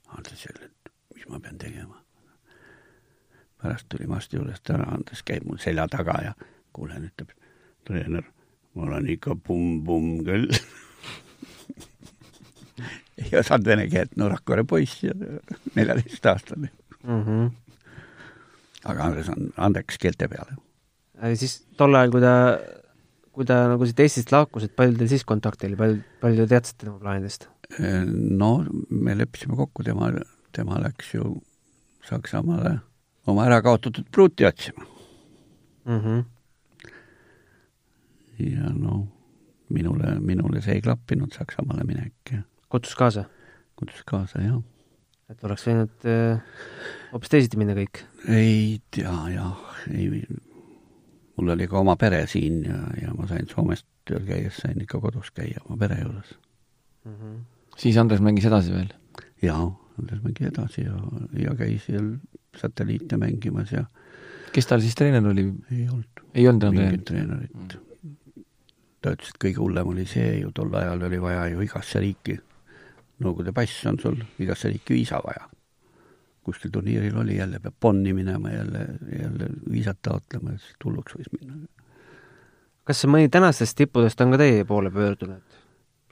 [0.08, 2.04] Andres jälle, et mis ma pean tegema.
[3.58, 6.34] pärast tulime arsti juurest ära, Andres käib mul selja taga ja
[6.74, 7.34] kuulen, ütleb
[7.86, 8.24] treener
[8.78, 10.51] ma olen ikka pumm-pumm küll
[13.23, 15.15] ei osanud vene keelt, no Rakvere poiss ja
[15.75, 17.23] neljateistaastane mm.
[17.23, 17.49] -hmm.
[18.86, 20.57] aga Andres on andeks keelte peale.
[21.36, 22.34] siis tol ajal, kui ta,
[23.34, 26.49] kui ta nagu siit Eestist lahkus, et palju teil siis kontakti oli, palju, palju te
[26.55, 27.49] teadsite tema plaanidest?
[28.13, 28.51] no
[28.89, 30.13] me leppisime kokku, tema,
[30.55, 31.36] tema läks ju
[32.07, 32.78] Saksamaale
[33.28, 34.86] oma ära kaotatud pruuti otsima
[35.86, 35.99] mm.
[35.99, 36.36] -hmm
[38.39, 39.05] ja no
[39.73, 43.25] minule, minule see ei klappinud, Saksamaale minek ja kutsus kaasa?
[43.75, 44.61] kutsus kaasa, jah.
[45.31, 46.59] et oleks võinud äh,
[47.13, 48.03] hoopis teisiti minna kõik?
[48.31, 49.59] ei tea, jah,
[49.91, 50.23] ei,
[51.38, 55.01] mul oli ka oma pere siin ja, ja ma sain Soomest tööl käies, sain ikka
[55.03, 56.33] kodus käia oma pere juures
[57.05, 57.13] mm.
[57.13, 57.41] -hmm.
[57.77, 58.93] siis Andres mängis edasi veel?
[59.43, 59.67] jaa,
[59.99, 60.97] Andres mängis edasi ja,
[61.43, 62.15] ja käis seal
[62.57, 63.85] satelliite mängimas ja
[64.55, 65.51] kes tal siis treener oli?
[65.71, 66.23] ei olnud.
[66.33, 67.05] ei olnud enam treenerit?
[67.11, 67.83] treenerit mm
[69.02, 72.38] ta ütles, et kõige hullem oli see ju, tol ajal oli vaja ju igasse riiki,
[73.18, 75.48] Nõukogude pass on sul, igasse riiki viisa vaja.
[76.48, 78.80] kuskil turniiril oli, jälle peab Bonni minema, jälle,
[79.20, 81.58] jälle viisat taotlema ja siis hulluks võis minna.
[82.84, 85.58] kas mõni tänastest tippudest on ka teie poole pöördunud?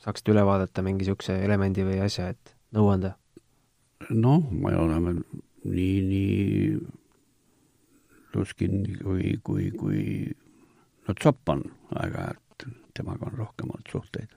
[0.02, 3.16] saaksite üle vaadata mingi niisuguse elemendi või asja, et nõu anda?
[4.10, 5.16] noh, me oleme
[5.64, 6.80] nii, nii
[8.36, 10.02] Luskin kui, kui, kui
[11.08, 11.14] no
[11.54, 11.62] on
[11.96, 12.45] aeg-ajalt
[12.96, 14.32] temaga on rohkem olnud suhteid.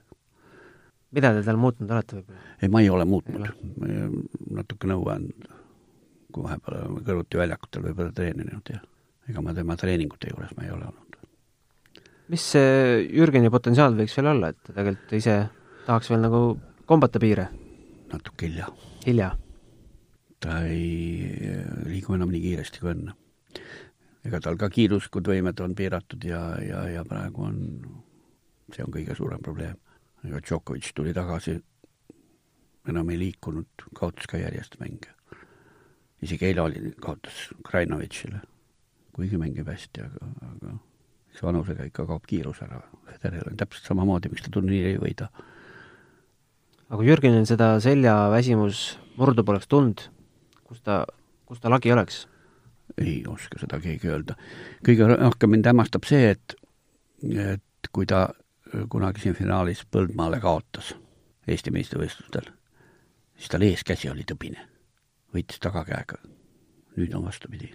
[1.15, 2.45] mida te tal muutnud olete võib-olla?
[2.61, 3.49] ei, ma ei ole muutnud.
[4.59, 5.49] natuke nõu andnud,
[6.31, 8.81] kui vahepeal oleme kõrvuti väljakutel võib-olla treeninud ja
[9.29, 11.17] ega ma tema treeningute juures ma ei ole olnud.
[12.33, 15.37] mis see Jürgeni potentsiaal võiks veel olla, et ta tegelikult ise
[15.85, 16.41] tahaks veel nagu
[16.89, 17.49] kombata piire?
[18.13, 18.69] natuke hilja.
[19.05, 19.33] hilja?
[20.39, 21.29] ta ei
[21.87, 23.15] liigu enam nii kiiresti kui enne.
[24.25, 27.59] ega tal ka kiiruslikud võimed on piiratud ja, ja, ja praegu on
[28.75, 29.77] see on kõige suurem probleem.
[30.25, 31.55] ega Djokovic tuli tagasi,
[32.89, 35.13] enam ei liikunud, kaotas ka järjest mänge.
[36.21, 38.41] isegi eile oli, kaotas Krainovitšile,
[39.15, 40.73] kuigi mängib hästi, aga, aga
[41.29, 42.81] eks vanusega ikka kaob kiirus ära.
[43.07, 45.29] Federer on täpselt samamoodi, miks ta turniiri ei võida.
[46.89, 50.03] aga kui Jürgenil seda seljaväsimus murdu poleks tulnud,
[50.65, 51.05] kus ta,
[51.45, 52.25] kus ta lagi oleks?
[52.97, 54.35] ei oska seda keegi öelda.
[54.85, 56.55] kõige rohkem mind hämmastab see, et,
[57.23, 58.29] et kui ta
[58.89, 60.93] kunagi siin finaalis Põldmaale kaotas
[61.49, 62.51] Eesti meistrivõistlustel,
[63.37, 64.61] siis tal eeskäsi oli tõbine,
[65.33, 66.19] võitis tagakäega.
[66.97, 67.71] nüüd on vastupidi.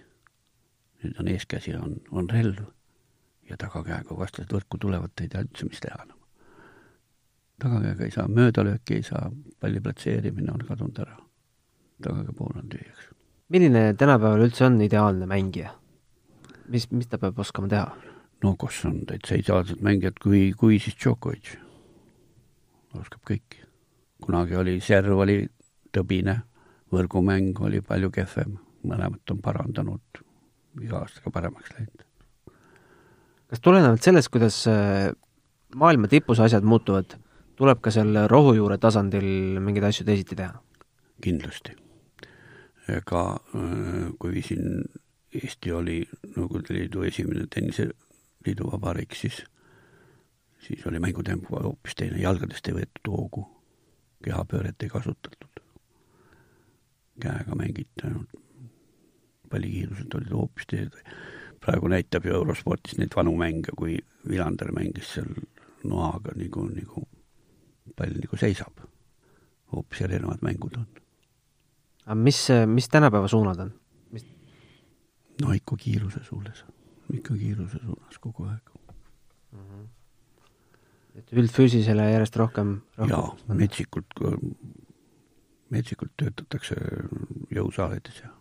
[1.03, 2.61] nüüd on eeskäsi, on, on relv
[3.49, 6.17] ja tagakäega, vastased võrku tulevad, ta ei tea üldse, mis teha enam.
[7.59, 11.17] tagakäega ei saa, möödalööki ei saa, palli platseerimine on kadunud ära.
[12.03, 13.09] tagakäe pool on tühjaks.
[13.49, 15.75] milline tänapäeval üldse on ideaalne mängija?
[16.67, 18.14] mis, mis ta peab oskama teha?
[18.43, 21.55] No kus on täitsa ideaalsed mängijad, kui, kui siis Djokovic.
[22.95, 23.63] oskab kõiki.
[24.23, 25.43] kunagi oli, serv oli
[25.93, 26.39] tõbine,
[26.91, 28.57] võrgumäng oli palju kehvem,
[28.87, 30.23] mõlemat on parandanud,
[30.81, 32.05] iga aastaga paremaks läinud.
[33.49, 35.11] kas tulenevalt sellest, kuidas äh,
[35.75, 37.17] maailma tipus asjad muutuvad,
[37.55, 40.59] tuleb ka seal rohujuure tasandil mingeid asju teisiti teha?
[41.23, 41.75] kindlasti.
[42.99, 43.25] ega
[43.55, 44.83] äh, kui siin
[45.35, 45.97] Eesti oli
[46.37, 48.04] Nõukogude Liidu esimene tenniseliidu
[48.71, 49.43] vabariik, siis,
[50.67, 53.45] siis oli mängutempo hoopis teine, jalgadest ei võetud hoogu,
[54.23, 55.61] kehapööret ei kasutatud,
[57.21, 58.35] käega mängiti ainult,
[59.49, 61.15] pallikiirused olid hoopis teised.
[61.65, 63.97] praegu näitab ju eurospordis neid vanu mänge, kui
[64.29, 65.31] Vilander mängis seal
[65.83, 67.07] noaga nagu, nagu
[67.95, 68.85] pall nagu seisab.
[69.71, 70.87] hoopis erinevad mängud on.
[72.05, 73.73] aga mis, mis tänapäeva suunad on?
[75.41, 76.65] no ikka kiiruse suunas,
[77.13, 78.71] ikka kiiruse suunas kogu aeg
[79.51, 79.59] mm.
[79.59, 79.83] -hmm.
[81.21, 84.17] et üldfüüsisele järjest rohkem, rohkem jaa, metsikult,
[85.69, 86.75] metsikult töötatakse
[87.55, 88.31] jõusaalides ja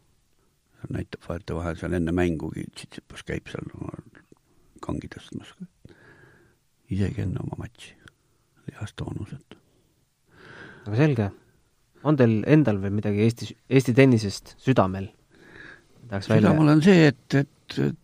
[0.91, 3.69] näitab vahetevahel seal enne mängugi, Tsitsipas käib seal
[4.85, 5.55] kangi tõstmas.
[6.93, 7.95] isegi enne oma matši,
[8.69, 9.57] lihastoonused.
[10.87, 11.31] aga selge,
[12.05, 15.09] on teil endal veel midagi Eesti, Eesti tennisest südamel?
[16.09, 18.04] tahaks välja on see, et, et, et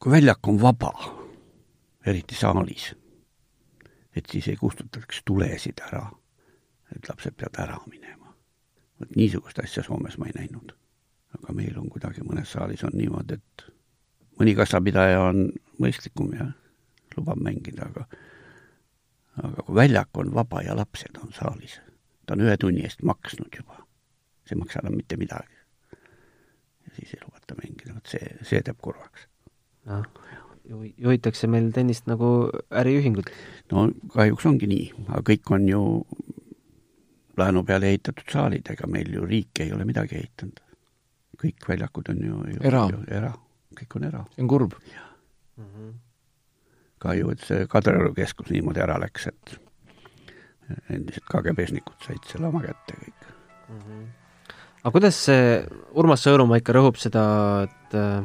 [0.00, 0.92] kui väljak on vaba,
[2.06, 2.94] eriti saalis,
[4.16, 6.06] et siis ei kustutaks tulesid ära,
[6.96, 8.34] et lapsed peavad ära minema.
[9.00, 10.72] vot niisugust asja Soomes ma ei näinud.
[11.34, 13.64] aga meil on kuidagi mõnes saalis on niimoodi, et
[14.40, 16.48] mõni kassapidaja on mõistlikum ja
[17.16, 18.06] lubab mängida, aga
[19.44, 21.78] aga kui väljak on vaba ja lapsed on saalis,
[22.26, 23.84] ta on ühe tunni eest maksnud juba,
[24.44, 25.59] see ei maksa enam mitte midagi
[26.90, 29.26] ja siis ei lubata mängida, vot see, see teeb kurvaks.
[30.98, 33.30] juhitakse meil tennist nagu äriühingut.
[33.72, 35.82] no kahjuks ongi nii, aga kõik on ju
[37.40, 40.60] laenu peale ehitatud saalid, ega meil ju riik ei ole midagi ehitanud.
[41.40, 43.32] kõik väljakud on ju, ju era, era.,
[43.78, 44.24] kõik on era.
[44.34, 44.74] see on kurb.
[45.56, 45.92] Mm -hmm.
[46.98, 49.60] kahju, et see Kadrioru keskus niimoodi ära läks, et
[50.88, 53.28] endised KGB-snikud said selle oma kätte kõik
[53.68, 53.78] mm.
[53.78, 54.19] -hmm
[54.80, 55.60] aga kuidas see,
[56.00, 57.22] Urmas Sõõrumaa ikka rõhub seda,
[57.68, 58.22] et äh,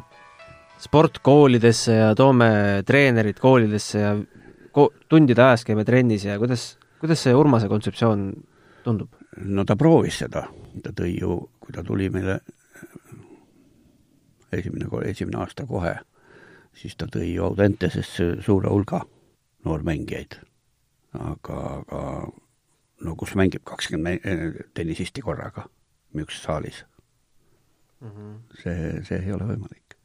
[0.79, 4.13] sport koolidesse ja toome treenerid koolidesse ja
[4.75, 8.29] ko-, tundide ajas käime trennis ja kuidas, kuidas see Urmase kontseptsioon
[8.85, 9.11] tundub?
[9.35, 10.45] no ta proovis seda,
[10.83, 12.39] ta tõi ju, kui ta tuli meile
[14.55, 15.97] esimene, esimene aasta kohe,
[16.75, 19.01] siis ta tõi ju Audentesesse suure hulga
[19.67, 20.39] noormängijaid.
[21.19, 22.01] aga, aga
[23.05, 25.67] no kus mängib kakskümmend tennisisti korraga
[26.15, 26.81] niisuguses saalis
[28.01, 28.09] mm.
[28.09, 28.33] -hmm.
[28.63, 29.99] see, see ei ole võimalik.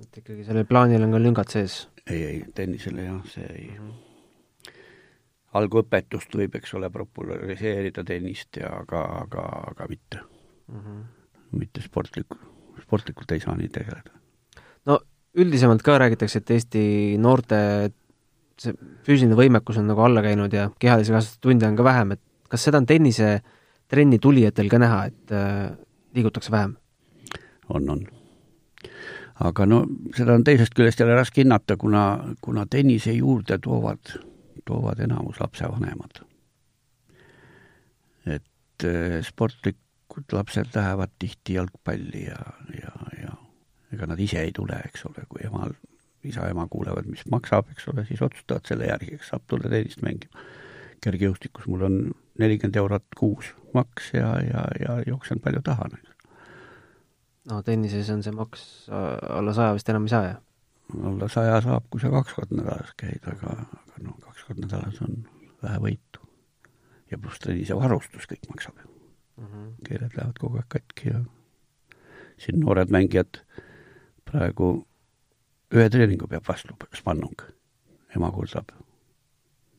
[0.00, 1.88] et ikkagi sellel plaanil on ka lüngad sees?
[2.06, 3.88] ei, ei, tennisele jah, see ei mm.
[3.88, 4.04] -hmm
[5.56, 10.80] algõpetust võib, eks ole, populariseerida tennist ja aga, aga, aga mitte mm.
[10.80, 11.04] -hmm.
[11.60, 12.36] mitte sportlik,
[12.82, 14.12] sportlikult ei saa nii tegeleda.
[14.86, 15.00] no
[15.34, 16.82] üldisemalt ka räägitakse, et Eesti
[17.18, 17.58] noorte
[18.58, 18.74] see
[19.06, 22.64] füüsiline võimekus on nagu alla käinud ja kehalise kasvatuse tunde on ka vähem, et kas
[22.64, 23.40] seda on tennise
[23.88, 25.72] trenni tulijatel ka näha, et äh,
[26.14, 26.76] liigutakse vähem?
[27.68, 28.06] on, on.
[29.44, 29.82] aga no
[30.16, 34.16] seda on teisest küljest jälle raske hinnata, kuna, kuna tennise juurde toovad
[34.68, 36.24] toovad enamus lapsevanemad.
[38.26, 42.40] et eh, sportlikud lapsed lähevad tihti jalgpalli ja,
[42.82, 43.30] ja, ja
[43.92, 45.72] ega nad ise ei tule, eks ole, kui emal,
[46.28, 50.44] isa-ema kuulevad, mis maksab, eks ole, siis otsustavad selle järgi, kes saab tulla tennist mängima.
[51.00, 51.98] kergejõustikus mul on
[52.38, 55.96] nelikümmend eurot kuus maks ja, ja, ja jooksen palju tahan.
[57.50, 60.40] no tennises on see maks äh, alla saja vist enam ei saa, jah?
[61.04, 65.02] alla saja saab, kui sa kaks korda nädalas käid, aga, aga no kaks korda nädalas
[65.06, 65.24] on
[65.62, 66.24] vähe võitu.
[67.10, 69.46] ja pluss tennise varustus kõik maksab ju mm.
[69.46, 69.74] -hmm.
[69.88, 71.24] keeled lähevad kogu aeg katki ja
[72.38, 73.42] siin noored mängijad
[74.24, 74.86] praegu
[75.74, 77.42] ühe treeningu peab vastu spannung,
[78.16, 78.72] ema kurdab.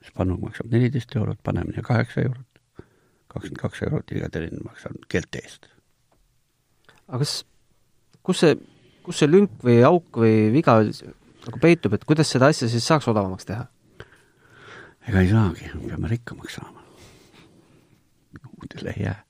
[0.05, 2.48] spannung maksab neliteist eurot, panemine kaheksa eurot,
[3.29, 5.69] kakskümmend kaks eurot iga treening maksab keelte eest.
[7.07, 7.39] aga kas,
[8.25, 8.57] kus see
[9.05, 13.07] kus see lünk või auk või viga nagu peitub, et kuidas seda asja siis saaks
[13.09, 13.67] odavamaks teha?
[15.09, 16.83] ega ei saagi, peame rikkamaks saama.
[18.49, 19.23] muudele ei jää.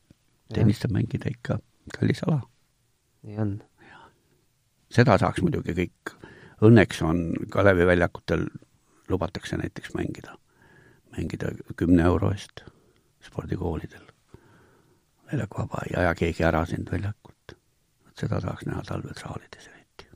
[0.53, 1.59] tennist saab mängida ikka
[1.95, 2.41] kallis ala.
[3.23, 3.53] nii on.
[4.91, 6.15] seda saaks muidugi kõik,
[6.65, 8.49] õnneks on Kalevi väljakutel,
[9.09, 10.35] lubatakse näiteks mängida,
[11.15, 12.65] mängida kümne euro eest
[13.26, 14.05] spordikoolidel.
[15.32, 17.55] väljak vaba, ei aja keegi ära sind väljakult.
[18.20, 20.07] seda tahaks näha talvel saalides eriti.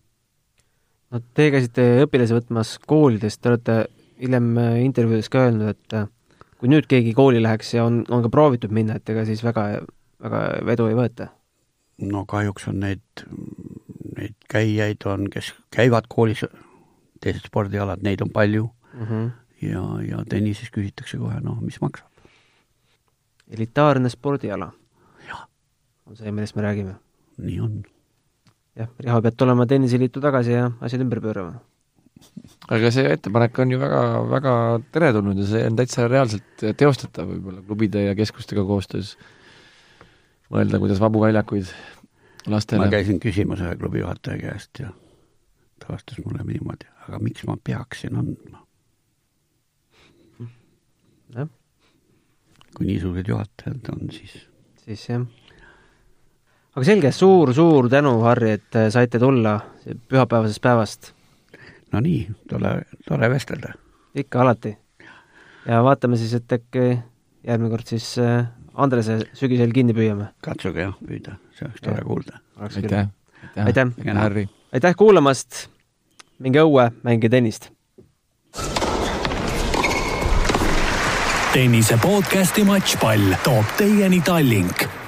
[1.11, 3.77] no teie käisite õpilasi võtmas koolidest, te olete
[4.21, 6.09] hiljem äh, intervjuudes ka öelnud, et äh,
[6.57, 9.67] kui nüüd keegi kooli läheks ja on, on ka proovitud minna, et ega siis väga,
[10.23, 11.31] väga vedu ei võeta?
[12.03, 13.25] no kahjuks on neid,
[14.17, 16.43] neid käijaid on, kes käivad koolis,
[17.23, 19.05] teised spordialad, neid on palju mm.
[19.05, 19.29] -hmm.
[19.67, 22.09] ja, ja tennises küsitakse kohe, noh, mis maksab.
[23.51, 24.71] Elitaarne spordiala.
[26.05, 26.95] on see, millest me räägime.
[27.37, 27.83] nii on.
[28.75, 31.61] jah, Riho, pead tulema tenniseliitu tagasi ja asjad ümber pöörama
[32.71, 34.53] aga see ettepanek on ju väga, väga
[34.95, 39.15] teretulnud ja see on täitsa reaalselt teostatav võib-olla klubide ja keskustega koostöös.
[40.53, 41.71] mõelda, kuidas vabu väljakuid
[42.47, 42.85] lastele.
[42.85, 44.91] ma käisin küsimas ühe klubi juhataja käest ja
[45.79, 48.63] ta vastas mulle niimoodi, aga miks ma peaksin andma?
[51.35, 51.49] jah.
[52.77, 54.37] Kui niisugused juhatajad on, siis.
[54.85, 55.25] siis jah.
[56.75, 61.13] aga selge suur,, suur-suur tänu, Harri, et saite tulla pühapäevasest päevast
[61.93, 62.73] no nii, tore,
[63.07, 63.73] tore vestelda.
[64.15, 64.77] ikka, alati.
[65.67, 66.85] ja vaatame siis, et äkki
[67.43, 70.31] järgmine kord siis äh, Andrese sügisel kinni püüame.
[70.45, 72.39] katsuge jah, püüda, see oleks tore kuulda.
[72.69, 73.11] aitäh,
[73.65, 75.67] aitäh, aitäh., aitäh kuulamast,
[76.39, 77.69] minge õue, mängige tennist!
[81.53, 85.02] Tennise podcasti Matšpall toob teieni Tallink